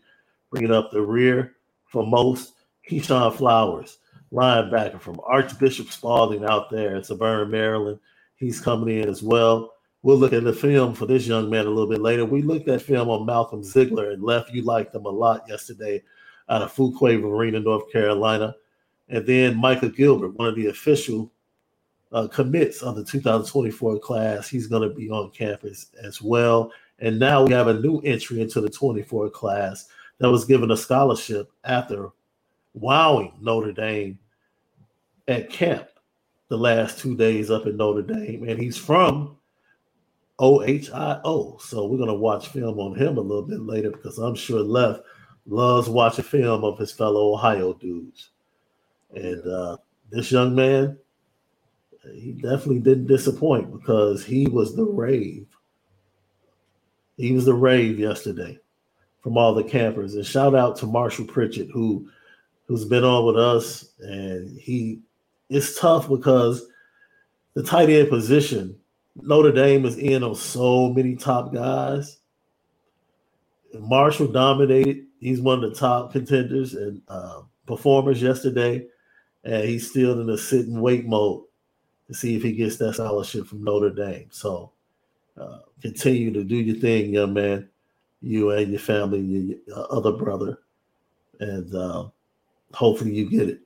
bringing 0.50 0.72
up 0.72 0.90
the 0.90 1.02
rear 1.02 1.56
for 1.86 2.06
most. 2.06 2.54
Keyshawn 2.88 3.34
Flowers, 3.34 3.98
linebacker 4.32 5.00
from 5.00 5.20
Archbishop 5.24 5.92
Spalding 5.92 6.44
out 6.44 6.70
there 6.70 6.96
in 6.96 7.04
suburban 7.04 7.50
Maryland. 7.50 8.00
He's 8.36 8.60
coming 8.60 9.00
in 9.00 9.08
as 9.08 9.22
well. 9.22 9.74
We'll 10.02 10.16
look 10.16 10.32
at 10.32 10.44
the 10.44 10.52
film 10.52 10.94
for 10.94 11.06
this 11.06 11.26
young 11.26 11.50
man 11.50 11.66
a 11.66 11.70
little 11.70 11.88
bit 11.88 12.00
later. 12.00 12.24
We 12.24 12.42
looked 12.42 12.68
at 12.68 12.82
film 12.82 13.10
on 13.10 13.26
Malcolm 13.26 13.62
Ziegler 13.62 14.10
and 14.10 14.22
left 14.22 14.50
you 14.50 14.62
liked 14.62 14.94
him 14.94 15.04
a 15.04 15.10
lot 15.10 15.44
yesterday 15.46 16.02
out 16.48 16.62
of 16.62 16.74
Fuquay-Varina, 16.74 17.60
North 17.60 17.92
Carolina. 17.92 18.54
And 19.08 19.26
then 19.26 19.56
Michael 19.56 19.90
Gilbert, 19.90 20.36
one 20.36 20.48
of 20.48 20.56
the 20.56 20.68
official 20.68 21.30
uh, 22.12 22.28
commits 22.28 22.82
on 22.82 22.94
the 22.94 23.04
2024 23.04 23.98
class. 23.98 24.48
He's 24.48 24.66
going 24.66 24.88
to 24.88 24.94
be 24.94 25.10
on 25.10 25.30
campus 25.30 25.86
as 26.02 26.20
well. 26.20 26.72
And 26.98 27.18
now 27.18 27.44
we 27.44 27.52
have 27.52 27.68
a 27.68 27.80
new 27.80 28.00
entry 28.00 28.40
into 28.40 28.60
the 28.60 28.68
24 28.68 29.30
class 29.30 29.88
that 30.18 30.30
was 30.30 30.44
given 30.44 30.70
a 30.70 30.76
scholarship 30.76 31.50
after 31.64 32.10
wowing 32.74 33.32
Notre 33.40 33.72
Dame 33.72 34.18
at 35.28 35.50
camp 35.50 35.88
the 36.48 36.58
last 36.58 36.98
two 36.98 37.16
days 37.16 37.50
up 37.50 37.66
in 37.66 37.76
Notre 37.76 38.02
Dame. 38.02 38.44
And 38.48 38.60
he's 38.60 38.76
from 38.76 39.38
OHIO. 40.38 41.60
So 41.60 41.86
we're 41.86 41.96
going 41.96 42.08
to 42.08 42.14
watch 42.14 42.48
film 42.48 42.78
on 42.80 42.96
him 42.96 43.18
a 43.18 43.20
little 43.20 43.46
bit 43.46 43.60
later 43.60 43.90
because 43.90 44.18
I'm 44.18 44.34
sure 44.34 44.60
Left 44.60 45.02
loves 45.46 45.88
watching 45.88 46.24
film 46.24 46.64
of 46.64 46.78
his 46.78 46.92
fellow 46.92 47.34
Ohio 47.34 47.72
dudes. 47.74 48.30
And 49.14 49.46
uh, 49.46 49.76
this 50.10 50.30
young 50.30 50.54
man, 50.54 50.98
he 52.14 52.32
definitely 52.32 52.80
didn't 52.80 53.06
disappoint 53.06 53.72
because 53.72 54.24
he 54.24 54.46
was 54.46 54.74
the 54.74 54.84
rave. 54.84 55.46
He 57.16 57.32
was 57.32 57.44
the 57.44 57.54
rave 57.54 57.98
yesterday 57.98 58.58
from 59.22 59.36
all 59.36 59.54
the 59.54 59.64
campers. 59.64 60.14
And 60.14 60.24
shout 60.24 60.54
out 60.54 60.76
to 60.76 60.86
Marshall 60.86 61.26
Pritchett, 61.26 61.68
who 61.70 62.08
who's 62.66 62.84
been 62.84 63.04
on 63.04 63.26
with 63.26 63.36
us. 63.36 63.92
And 64.00 64.58
he 64.58 65.00
it's 65.50 65.78
tough 65.78 66.08
because 66.08 66.66
the 67.54 67.62
tight 67.62 67.90
end 67.90 68.08
position, 68.08 68.78
Notre 69.16 69.52
Dame 69.52 69.84
is 69.84 69.98
in 69.98 70.22
on 70.22 70.34
so 70.34 70.90
many 70.90 71.16
top 71.16 71.52
guys. 71.52 72.18
Marshall 73.74 74.28
dominated. 74.28 75.06
He's 75.20 75.40
one 75.40 75.62
of 75.62 75.70
the 75.70 75.78
top 75.78 76.12
contenders 76.12 76.74
and 76.74 77.02
uh, 77.08 77.42
performers 77.66 78.22
yesterday, 78.22 78.86
and 79.44 79.64
he's 79.64 79.90
still 79.90 80.18
in 80.18 80.30
a 80.30 80.38
sit 80.38 80.66
and 80.66 80.80
wait 80.80 81.06
mode 81.06 81.44
to 82.10 82.16
see 82.16 82.34
if 82.34 82.42
he 82.42 82.50
gets 82.50 82.76
that 82.76 82.94
scholarship 82.94 83.46
from 83.46 83.62
Notre 83.62 83.90
Dame. 83.90 84.26
So 84.30 84.72
uh, 85.40 85.58
continue 85.80 86.32
to 86.32 86.42
do 86.42 86.56
your 86.56 86.74
thing, 86.74 87.14
young 87.14 87.32
man. 87.32 87.68
You 88.20 88.50
and 88.50 88.72
your 88.72 88.80
family, 88.80 89.20
your, 89.20 89.58
your 89.64 89.92
other 89.92 90.10
brother, 90.10 90.58
and 91.38 91.72
uh, 91.72 92.08
hopefully 92.74 93.14
you 93.14 93.30
get 93.30 93.48
it. 93.48 93.60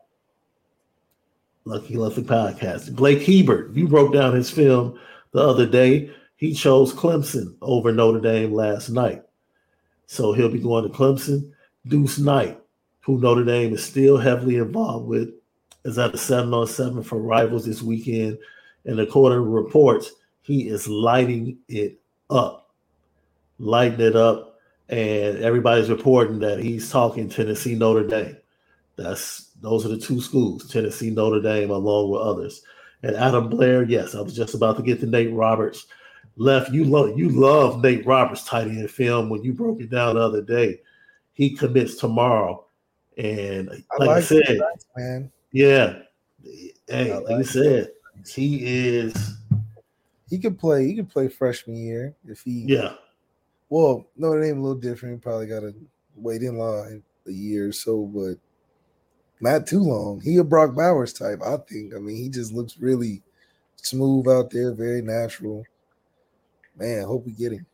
Lucky 1.65 1.97
Lucky 1.97 2.23
podcast. 2.23 2.95
Blake 2.95 3.23
Hebert, 3.23 3.75
you 3.75 3.89
broke 3.89 4.13
down 4.13 4.35
his 4.35 4.51
film 4.51 5.01
the 5.33 5.41
other 5.41 5.67
day. 5.67 6.11
He 6.37 6.53
chose 6.53 6.93
Clemson 6.93 7.57
over 7.63 7.93
Notre 7.93 8.21
Dame 8.21 8.53
last 8.53 8.91
night. 8.91 9.23
So 10.07 10.35
he'll 10.35 10.51
be 10.51 10.59
going 10.59 10.85
to 10.85 10.91
Clemson. 10.91 11.51
Deuce 11.87 12.19
Knight, 12.19 12.61
who 13.01 13.19
Notre 13.19 13.45
Dame 13.45 13.73
is 13.73 13.83
still 13.83 14.19
heavily 14.19 14.57
involved 14.57 15.07
with, 15.07 15.31
is 15.85 15.99
at 15.99 16.12
the 16.12 16.18
seven 16.18 16.55
on 16.55 16.66
seven 16.66 17.03
for 17.03 17.18
rivals 17.18 17.66
this 17.66 17.83
weekend. 17.83 18.38
And 18.85 19.01
according 19.01 19.38
to 19.38 19.42
reports, 19.42 20.12
he 20.42 20.68
is 20.68 20.88
lighting 20.88 21.59
it 21.68 22.01
up, 22.31 22.70
lighting 23.59 24.01
it 24.01 24.16
up. 24.16 24.59
And 24.88 25.38
everybody's 25.38 25.88
reporting 25.88 26.38
that 26.40 26.59
he's 26.59 26.90
talking 26.90 27.29
Tennessee 27.29 27.75
Notre 27.75 28.07
Dame. 28.07 28.37
That's 28.97 29.51
those 29.62 29.87
are 29.87 29.88
the 29.88 29.99
two 29.99 30.20
schools, 30.20 30.70
Tennessee 30.70 31.11
Notre 31.11 31.40
Dame, 31.40 31.70
along 31.70 32.11
with 32.11 32.20
others. 32.20 32.62
And 33.03 33.16
Adam 33.16 33.49
Blair, 33.49 33.83
yes, 33.83 34.14
I 34.14 34.20
was 34.20 34.37
just 34.37 34.55
about 34.55 34.77
to 34.77 34.83
get 34.83 35.01
to 35.01 35.07
Nate 35.07 35.33
Roberts. 35.33 35.87
Left, 36.37 36.73
you 36.73 36.85
love 36.85 37.16
you 37.18 37.29
love 37.29 37.83
Nate 37.83 38.05
Roberts 38.05 38.44
tight 38.44 38.66
end 38.66 38.90
film 38.90 39.31
when 39.31 39.42
you 39.42 39.53
broke 39.53 39.81
it 39.81 39.90
down 39.90 40.16
the 40.16 40.20
other 40.20 40.42
day. 40.42 40.81
He 41.33 41.51
commits 41.57 41.94
tomorrow, 41.97 42.64
and 43.16 43.68
like 43.68 43.85
I, 43.92 44.05
like 44.05 44.11
I 44.11 44.20
said, 44.20 44.61
man, 44.97 45.33
yeah, 45.55 46.01
hey, 46.88 47.14
like, 47.14 47.31
I 47.31 47.43
said, 47.43 47.93
he 48.29 48.64
is. 48.64 49.37
He 50.29 50.38
could 50.38 50.59
play. 50.59 50.85
He 50.85 50.97
could 50.97 51.09
play 51.09 51.29
freshman 51.29 51.77
year 51.77 52.17
if 52.27 52.43
he. 52.43 52.64
Yeah. 52.67 52.95
Well, 53.69 54.09
Notre 54.17 54.43
Dame 54.43 54.59
a 54.59 54.62
little 54.62 54.81
different. 54.81 55.14
He 55.14 55.21
probably 55.21 55.47
got 55.47 55.61
to 55.61 55.73
wait 56.17 56.43
in 56.43 56.59
line 56.59 57.05
a 57.29 57.31
year 57.31 57.69
or 57.69 57.73
so, 57.73 58.03
but 58.03 58.35
not 59.40 59.67
too 59.67 59.81
long. 59.81 60.21
He 60.21 60.38
a 60.38 60.45
Brock 60.45 60.75
Bowers 60.75 61.12
type, 61.12 61.40
I 61.40 61.57
think. 61.69 61.95
I 61.95 61.99
mean, 61.99 62.17
he 62.17 62.29
just 62.29 62.53
looks 62.53 62.79
really 62.79 63.23
smooth 63.77 64.27
out 64.27 64.51
there, 64.51 64.75
very 64.75 65.03
natural. 65.03 65.64
Man, 66.77 67.05
hope 67.05 67.27
we 67.27 67.33
get 67.33 67.53
him. 67.53 67.67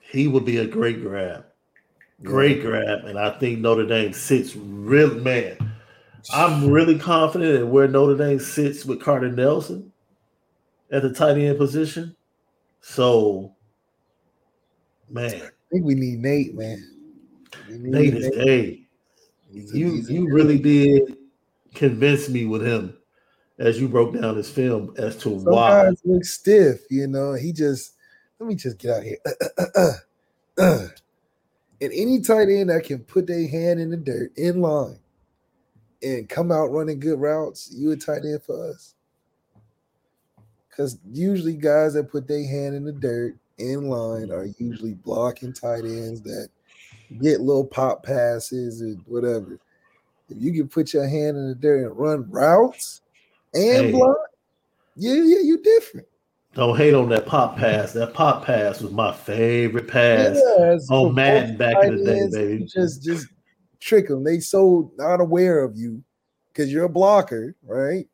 He 0.00 0.28
would 0.28 0.44
be 0.44 0.58
a 0.58 0.66
great 0.66 1.00
grab. 1.00 1.46
Great 2.22 2.62
grab. 2.62 3.04
And 3.04 3.18
I 3.18 3.30
think 3.38 3.58
Notre 3.58 3.86
Dame 3.86 4.12
sits 4.12 4.54
real 4.56 5.14
man. 5.14 5.56
I'm 6.32 6.70
really 6.70 6.98
confident 6.98 7.56
in 7.56 7.70
where 7.70 7.88
Notre 7.88 8.16
Dame 8.16 8.38
sits 8.38 8.84
with 8.84 9.00
Carter 9.00 9.30
Nelson 9.30 9.92
at 10.90 11.02
the 11.02 11.12
tight 11.12 11.38
end 11.38 11.58
position. 11.58 12.14
So, 12.80 13.54
man. 15.10 15.34
I 15.34 15.50
think 15.70 15.84
we 15.84 15.94
need 15.94 16.20
Nate, 16.20 16.54
man. 16.54 16.88
Need 17.68 17.82
Nate 17.82 18.14
is 18.14 18.36
a 18.36 18.78
He's 19.50 19.74
you 19.74 19.88
a, 19.88 20.12
you 20.12 20.32
really 20.32 20.58
did 20.58 21.16
convince 21.74 22.28
me 22.28 22.46
with 22.46 22.64
him 22.64 22.96
as 23.58 23.80
you 23.80 23.88
broke 23.88 24.14
down 24.14 24.36
his 24.36 24.48
film 24.48 24.94
as 24.96 25.16
to 25.18 25.28
why 25.28 25.84
guys 25.84 26.00
look 26.04 26.24
stiff. 26.24 26.80
You 26.90 27.06
know, 27.06 27.34
he 27.34 27.52
just 27.52 27.94
let 28.38 28.48
me 28.48 28.54
just 28.54 28.78
get 28.78 28.90
out 28.96 29.02
here. 29.02 29.18
and 31.82 31.92
any 31.94 32.20
tight 32.20 32.48
end 32.48 32.70
that 32.70 32.84
can 32.84 33.00
put 33.00 33.26
their 33.26 33.48
hand 33.48 33.80
in 33.80 33.90
the 33.90 33.96
dirt 33.96 34.30
in 34.36 34.60
line 34.60 34.98
and 36.00 36.28
come 36.28 36.52
out 36.52 36.70
running 36.70 37.00
good 37.00 37.20
routes, 37.20 37.72
you 37.72 37.90
a 37.90 37.96
tight 37.96 38.24
end 38.24 38.40
for 38.44 38.70
us. 38.70 38.94
Because 40.70 40.98
usually 41.12 41.54
guys 41.54 41.94
that 41.94 42.08
put 42.08 42.28
their 42.28 42.46
hand 42.46 42.76
in 42.76 42.84
the 42.84 42.92
dirt 42.92 43.36
in 43.58 43.88
line 43.88 44.30
are 44.30 44.46
usually 44.58 44.94
blocking 44.94 45.52
tight 45.52 45.84
ends 45.84 46.20
that 46.22 46.48
get 47.20 47.40
little 47.40 47.66
pop 47.66 48.04
passes 48.04 48.80
and 48.80 49.02
whatever. 49.06 49.58
If 50.30 50.40
you 50.40 50.52
can 50.52 50.68
put 50.68 50.94
your 50.94 51.08
hand 51.08 51.36
in 51.36 51.48
the 51.48 51.54
dirt 51.56 51.84
and 51.84 51.98
run 51.98 52.30
routes 52.30 53.00
and 53.54 53.86
hey. 53.86 53.90
block, 53.90 54.18
yeah, 54.94 55.14
yeah, 55.14 55.40
you 55.42 55.60
different. 55.60 56.06
Don't 56.54 56.76
hate 56.76 56.92
on 56.92 57.08
that 57.08 57.26
pop 57.26 57.56
pass. 57.56 57.92
That 57.94 58.12
pop 58.12 58.44
pass 58.44 58.82
was 58.82 58.92
my 58.92 59.12
favorite 59.12 59.88
pass 59.88 60.36
yeah, 60.36 60.76
on 60.90 61.14
Madden 61.14 61.56
back 61.56 61.82
in 61.84 61.96
the 61.96 62.04
day, 62.04 62.28
baby. 62.30 62.66
Just, 62.66 63.02
just 63.02 63.26
trick 63.80 64.08
them. 64.08 64.22
They 64.22 64.40
so 64.40 64.92
not 64.96 65.20
aware 65.20 65.64
of 65.64 65.76
you 65.76 66.04
because 66.48 66.70
you're 66.70 66.84
a 66.84 66.90
blocker, 66.90 67.56
right? 67.62 68.06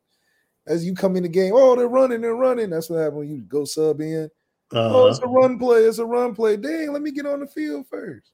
As 0.67 0.85
you 0.85 0.93
come 0.93 1.17
in 1.17 1.23
the 1.23 1.29
game, 1.29 1.51
oh, 1.53 1.75
they're 1.75 1.87
running, 1.87 2.21
they're 2.21 2.35
running. 2.35 2.69
That's 2.69 2.89
what 2.89 2.99
happens 2.99 3.17
when 3.17 3.29
you 3.29 3.41
go 3.41 3.65
sub 3.65 3.99
in. 3.99 4.29
Uh-huh. 4.71 4.95
Oh, 4.95 5.07
it's 5.07 5.19
a 5.19 5.27
run 5.27 5.57
play. 5.59 5.81
It's 5.81 5.97
a 5.97 6.05
run 6.05 6.33
play. 6.33 6.55
Dang, 6.55 6.93
let 6.93 7.01
me 7.01 7.11
get 7.11 7.25
on 7.25 7.39
the 7.41 7.47
field 7.47 7.87
first 7.89 8.31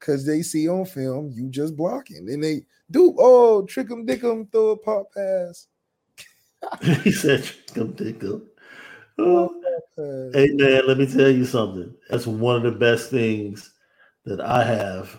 because 0.00 0.26
they 0.26 0.42
see 0.42 0.68
on 0.68 0.84
film 0.84 1.32
you 1.34 1.48
just 1.48 1.76
blocking. 1.76 2.28
And 2.28 2.42
they 2.42 2.66
do, 2.90 3.14
oh, 3.18 3.64
trick 3.66 3.88
them, 3.88 4.04
dick 4.04 4.22
them, 4.22 4.46
throw 4.46 4.70
a 4.70 4.76
pop 4.76 5.06
pass. 5.14 5.68
he 7.02 7.12
said, 7.12 7.44
trick 7.44 7.66
them, 7.68 7.92
dick 7.92 8.20
them. 8.20 8.46
Oh. 9.18 9.60
Hey, 9.96 10.48
man, 10.54 10.86
let 10.86 10.98
me 10.98 11.06
tell 11.06 11.30
you 11.30 11.44
something. 11.44 11.94
That's 12.10 12.26
one 12.26 12.56
of 12.56 12.62
the 12.62 12.72
best 12.78 13.10
things 13.10 13.72
that 14.24 14.40
I 14.40 14.64
have 14.64 15.16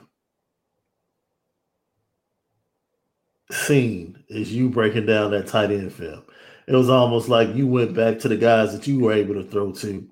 seen 3.51 4.23
is 4.27 4.51
you 4.51 4.69
breaking 4.69 5.05
down 5.05 5.31
that 5.31 5.47
tight 5.47 5.71
end 5.71 5.93
film. 5.93 6.23
It 6.67 6.75
was 6.75 6.89
almost 6.89 7.29
like 7.29 7.55
you 7.55 7.67
went 7.67 7.93
back 7.93 8.19
to 8.19 8.27
the 8.27 8.37
guys 8.37 8.73
that 8.73 8.87
you 8.87 8.99
were 8.99 9.13
able 9.13 9.35
to 9.35 9.43
throw 9.43 9.71
to. 9.71 10.07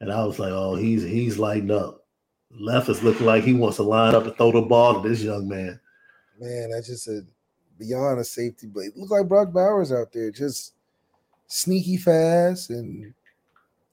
And 0.00 0.12
I 0.12 0.24
was 0.24 0.38
like, 0.38 0.52
oh, 0.52 0.76
he's 0.76 1.02
he's 1.02 1.38
lighting 1.38 1.72
up. 1.72 2.06
Left 2.50 2.88
is 2.88 3.02
looking 3.02 3.26
like 3.26 3.44
he 3.44 3.52
wants 3.52 3.76
to 3.76 3.82
line 3.82 4.14
up 4.14 4.24
and 4.24 4.36
throw 4.36 4.52
the 4.52 4.62
ball 4.62 5.02
to 5.02 5.08
this 5.08 5.22
young 5.22 5.48
man. 5.48 5.78
Man, 6.40 6.70
that's 6.70 6.86
just 6.86 7.08
a 7.08 7.22
beyond 7.78 8.20
a 8.20 8.24
safety 8.24 8.68
blade. 8.68 8.92
Look 8.96 9.10
like 9.10 9.28
Brock 9.28 9.52
Bowers 9.52 9.92
out 9.92 10.12
there, 10.12 10.30
just 10.30 10.74
sneaky 11.48 11.96
fast 11.96 12.70
and 12.70 13.12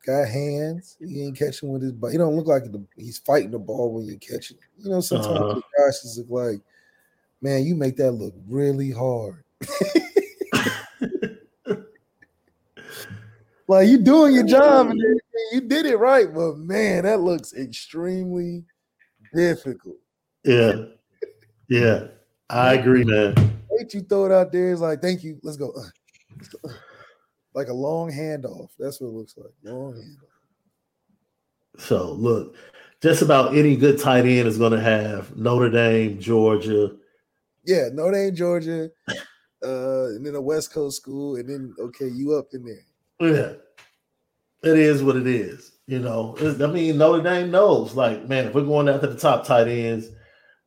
got 0.05 0.27
hands. 0.27 0.97
He 0.99 1.23
ain't 1.23 1.37
catching 1.37 1.71
with 1.71 1.81
his 1.81 1.91
but 1.91 2.11
he 2.11 2.17
don't 2.17 2.35
look 2.35 2.47
like 2.47 2.63
the, 2.63 2.85
he's 2.95 3.17
fighting 3.19 3.51
the 3.51 3.59
ball 3.59 3.93
when 3.93 4.05
you're 4.05 4.17
catching. 4.17 4.57
You 4.77 4.89
know, 4.89 5.01
sometimes 5.01 5.37
uh-huh. 5.37 5.53
the 5.55 5.61
guys 5.77 6.17
look 6.17 6.27
like, 6.29 6.61
man, 7.41 7.63
you 7.65 7.75
make 7.75 7.97
that 7.97 8.11
look 8.11 8.33
really 8.47 8.91
hard. 8.91 9.43
like 13.67 13.87
you 13.87 13.97
doing 13.97 14.33
your 14.35 14.45
job 14.45 14.87
and 14.91 15.01
you 15.51 15.61
did 15.61 15.85
it 15.85 15.97
right, 15.97 16.33
but 16.33 16.57
man, 16.57 17.03
that 17.03 17.21
looks 17.21 17.53
extremely 17.53 18.63
difficult. 19.33 19.97
Yeah, 20.43 20.85
yeah, 21.67 22.07
I 22.49 22.73
agree, 22.75 23.03
man. 23.03 23.33
Wait, 23.69 23.93
you 23.93 24.01
throw 24.01 24.25
it 24.25 24.31
out 24.31 24.51
there. 24.51 24.71
It's 24.71 24.81
like, 24.81 25.01
thank 25.01 25.23
you. 25.23 25.39
Let's 25.41 25.57
go. 25.57 25.73
Let's 26.37 26.49
go. 26.49 26.69
Like 27.55 27.69
a 27.69 27.73
long 27.73 28.11
handoff. 28.11 28.69
That's 28.77 29.01
what 29.01 29.07
it 29.07 29.13
looks 29.13 29.35
like. 29.37 29.51
Long 29.63 29.93
handoff. 29.93 31.81
So 31.81 32.11
look, 32.11 32.55
just 33.01 33.21
about 33.21 33.55
any 33.55 33.75
good 33.75 33.99
tight 33.99 34.25
end 34.25 34.47
is 34.47 34.57
going 34.57 34.73
to 34.73 34.81
have 34.81 35.35
Notre 35.37 35.69
Dame, 35.69 36.19
Georgia. 36.19 36.91
Yeah, 37.65 37.89
Notre 37.91 38.11
Dame, 38.11 38.35
Georgia. 38.35 38.89
uh, 39.63 40.05
and 40.07 40.25
then 40.25 40.35
a 40.35 40.41
West 40.41 40.73
Coast 40.73 40.97
school, 40.97 41.37
and 41.37 41.49
then 41.49 41.73
okay, 41.79 42.07
you 42.07 42.33
up 42.33 42.47
in 42.53 42.65
there. 42.65 42.85
Yeah, 43.19 44.69
it 44.69 44.77
is 44.77 45.01
what 45.01 45.15
it 45.15 45.27
is. 45.27 45.71
You 45.87 45.99
know, 45.99 46.35
I 46.39 46.67
mean, 46.67 46.97
Notre 46.97 47.23
Dame 47.23 47.51
knows. 47.51 47.93
Like, 47.93 48.27
man, 48.27 48.47
if 48.47 48.53
we're 48.53 48.63
going 48.63 48.89
after 48.89 49.07
the 49.07 49.19
top 49.19 49.45
tight 49.45 49.67
ends, 49.67 50.09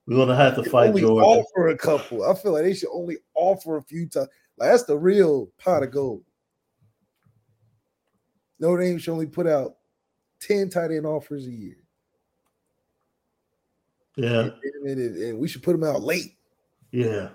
we're 0.06 0.16
gonna 0.16 0.36
have 0.36 0.54
to 0.54 0.62
fight 0.70 0.90
only 0.90 1.02
Georgia. 1.02 1.26
Offer 1.26 1.68
a 1.68 1.76
couple. 1.76 2.24
I 2.24 2.34
feel 2.34 2.52
like 2.52 2.62
they 2.62 2.74
should 2.74 2.90
only 2.92 3.18
offer 3.34 3.76
a 3.76 3.82
few 3.82 4.08
times. 4.08 4.28
Like 4.56 4.70
that's 4.70 4.84
the 4.84 4.96
real 4.96 5.50
pot 5.58 5.82
of 5.82 5.90
gold. 5.90 6.24
Notre 8.60 8.82
Dame 8.82 8.98
should 8.98 9.12
only 9.12 9.26
put 9.26 9.46
out 9.46 9.76
ten 10.40 10.68
tight 10.68 10.90
end 10.90 11.06
offers 11.06 11.46
a 11.46 11.50
year. 11.50 11.76
Yeah, 14.16 14.50
and, 14.84 14.98
and, 14.98 15.16
and 15.16 15.38
we 15.38 15.48
should 15.48 15.62
put 15.62 15.72
them 15.72 15.88
out 15.88 16.02
late. 16.02 16.36
Yeah, 16.90 17.28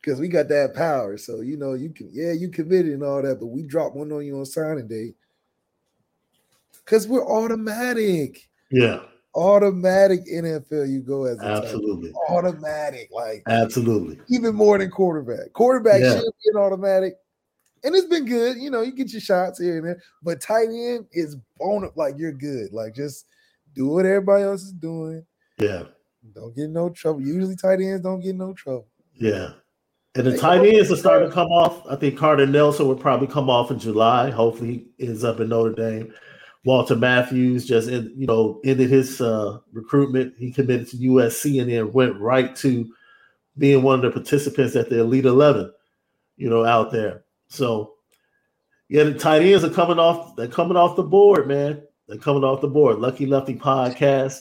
because 0.00 0.20
we 0.20 0.28
got 0.28 0.48
that 0.48 0.74
power. 0.74 1.16
So 1.16 1.40
you 1.40 1.56
know, 1.56 1.74
you 1.74 1.90
can 1.90 2.10
yeah, 2.12 2.32
you 2.32 2.48
committed 2.48 2.92
and 2.92 3.02
all 3.02 3.22
that, 3.22 3.38
but 3.38 3.46
we 3.46 3.62
drop 3.62 3.94
one 3.94 4.10
on 4.12 4.24
you 4.24 4.38
on 4.38 4.44
signing 4.44 4.88
day 4.88 5.14
because 6.84 7.06
we're 7.06 7.26
automatic. 7.26 8.48
Yeah, 8.70 9.00
automatic 9.34 10.26
NFL. 10.26 10.90
You 10.90 11.00
go 11.00 11.24
as 11.24 11.38
absolutely 11.40 12.12
automatic, 12.28 13.10
like 13.12 13.42
absolutely 13.46 14.18
even 14.28 14.54
more 14.54 14.78
than 14.78 14.90
quarterback. 14.90 15.52
Quarterback 15.52 16.00
yeah. 16.00 16.16
should 16.16 16.24
be 16.42 16.50
an 16.52 16.56
automatic. 16.56 17.14
And 17.84 17.94
it's 17.94 18.06
been 18.06 18.24
good, 18.24 18.56
you 18.56 18.70
know. 18.70 18.80
You 18.80 18.92
get 18.92 19.12
your 19.12 19.20
shots 19.20 19.60
here 19.60 19.76
and 19.76 19.86
there, 19.86 20.02
but 20.22 20.40
tight 20.40 20.68
end 20.68 21.06
is 21.12 21.36
bone 21.58 21.84
up 21.84 21.96
like 21.96 22.14
you're 22.16 22.32
good. 22.32 22.72
Like 22.72 22.94
just 22.94 23.26
do 23.74 23.88
what 23.88 24.06
everybody 24.06 24.44
else 24.44 24.62
is 24.62 24.72
doing. 24.72 25.24
Yeah, 25.58 25.84
don't 26.32 26.56
get 26.56 26.70
no 26.70 26.88
trouble. 26.90 27.20
Usually 27.20 27.56
tight 27.56 27.80
ends 27.80 28.00
don't 28.02 28.20
get 28.20 28.36
no 28.36 28.54
trouble. 28.54 28.88
Yeah. 29.14 29.50
And 30.16 30.26
the 30.26 30.32
hey, 30.32 30.38
tight 30.38 30.66
ends 30.66 30.92
are 30.92 30.96
starting 30.96 31.28
to 31.28 31.34
come 31.34 31.48
off. 31.48 31.84
I 31.88 31.96
think 31.96 32.16
Carter 32.16 32.46
Nelson 32.46 32.86
will 32.86 32.96
probably 32.96 33.26
come 33.26 33.50
off 33.50 33.70
in 33.70 33.78
July. 33.78 34.30
Hopefully, 34.30 34.86
he 34.96 35.06
ends 35.06 35.24
up 35.24 35.40
in 35.40 35.48
Notre 35.48 35.74
Dame. 35.74 36.14
Walter 36.64 36.96
Matthews 36.96 37.66
just 37.66 37.88
in, 37.88 38.12
you 38.16 38.26
know 38.26 38.60
ended 38.64 38.90
his 38.90 39.20
uh, 39.20 39.58
recruitment. 39.72 40.34
He 40.38 40.52
committed 40.52 40.88
to 40.88 40.96
USC 40.96 41.60
and 41.60 41.70
then 41.70 41.92
went 41.92 42.18
right 42.18 42.54
to 42.56 42.90
being 43.58 43.82
one 43.82 43.96
of 43.96 44.02
the 44.02 44.10
participants 44.10 44.74
at 44.74 44.88
the 44.88 45.00
Elite 45.00 45.26
Eleven. 45.26 45.72
You 46.36 46.48
know, 46.48 46.64
out 46.64 46.90
there. 46.90 47.23
So 47.54 47.94
yeah, 48.88 49.04
the 49.04 49.14
tight 49.14 49.42
ends 49.42 49.64
are 49.64 49.70
coming 49.70 49.98
off. 49.98 50.36
They're 50.36 50.48
coming 50.48 50.76
off 50.76 50.96
the 50.96 51.02
board, 51.02 51.48
man. 51.48 51.82
They're 52.08 52.18
coming 52.18 52.44
off 52.44 52.60
the 52.60 52.68
board. 52.68 52.98
Lucky 52.98 53.26
Lefty 53.26 53.54
podcast 53.54 54.40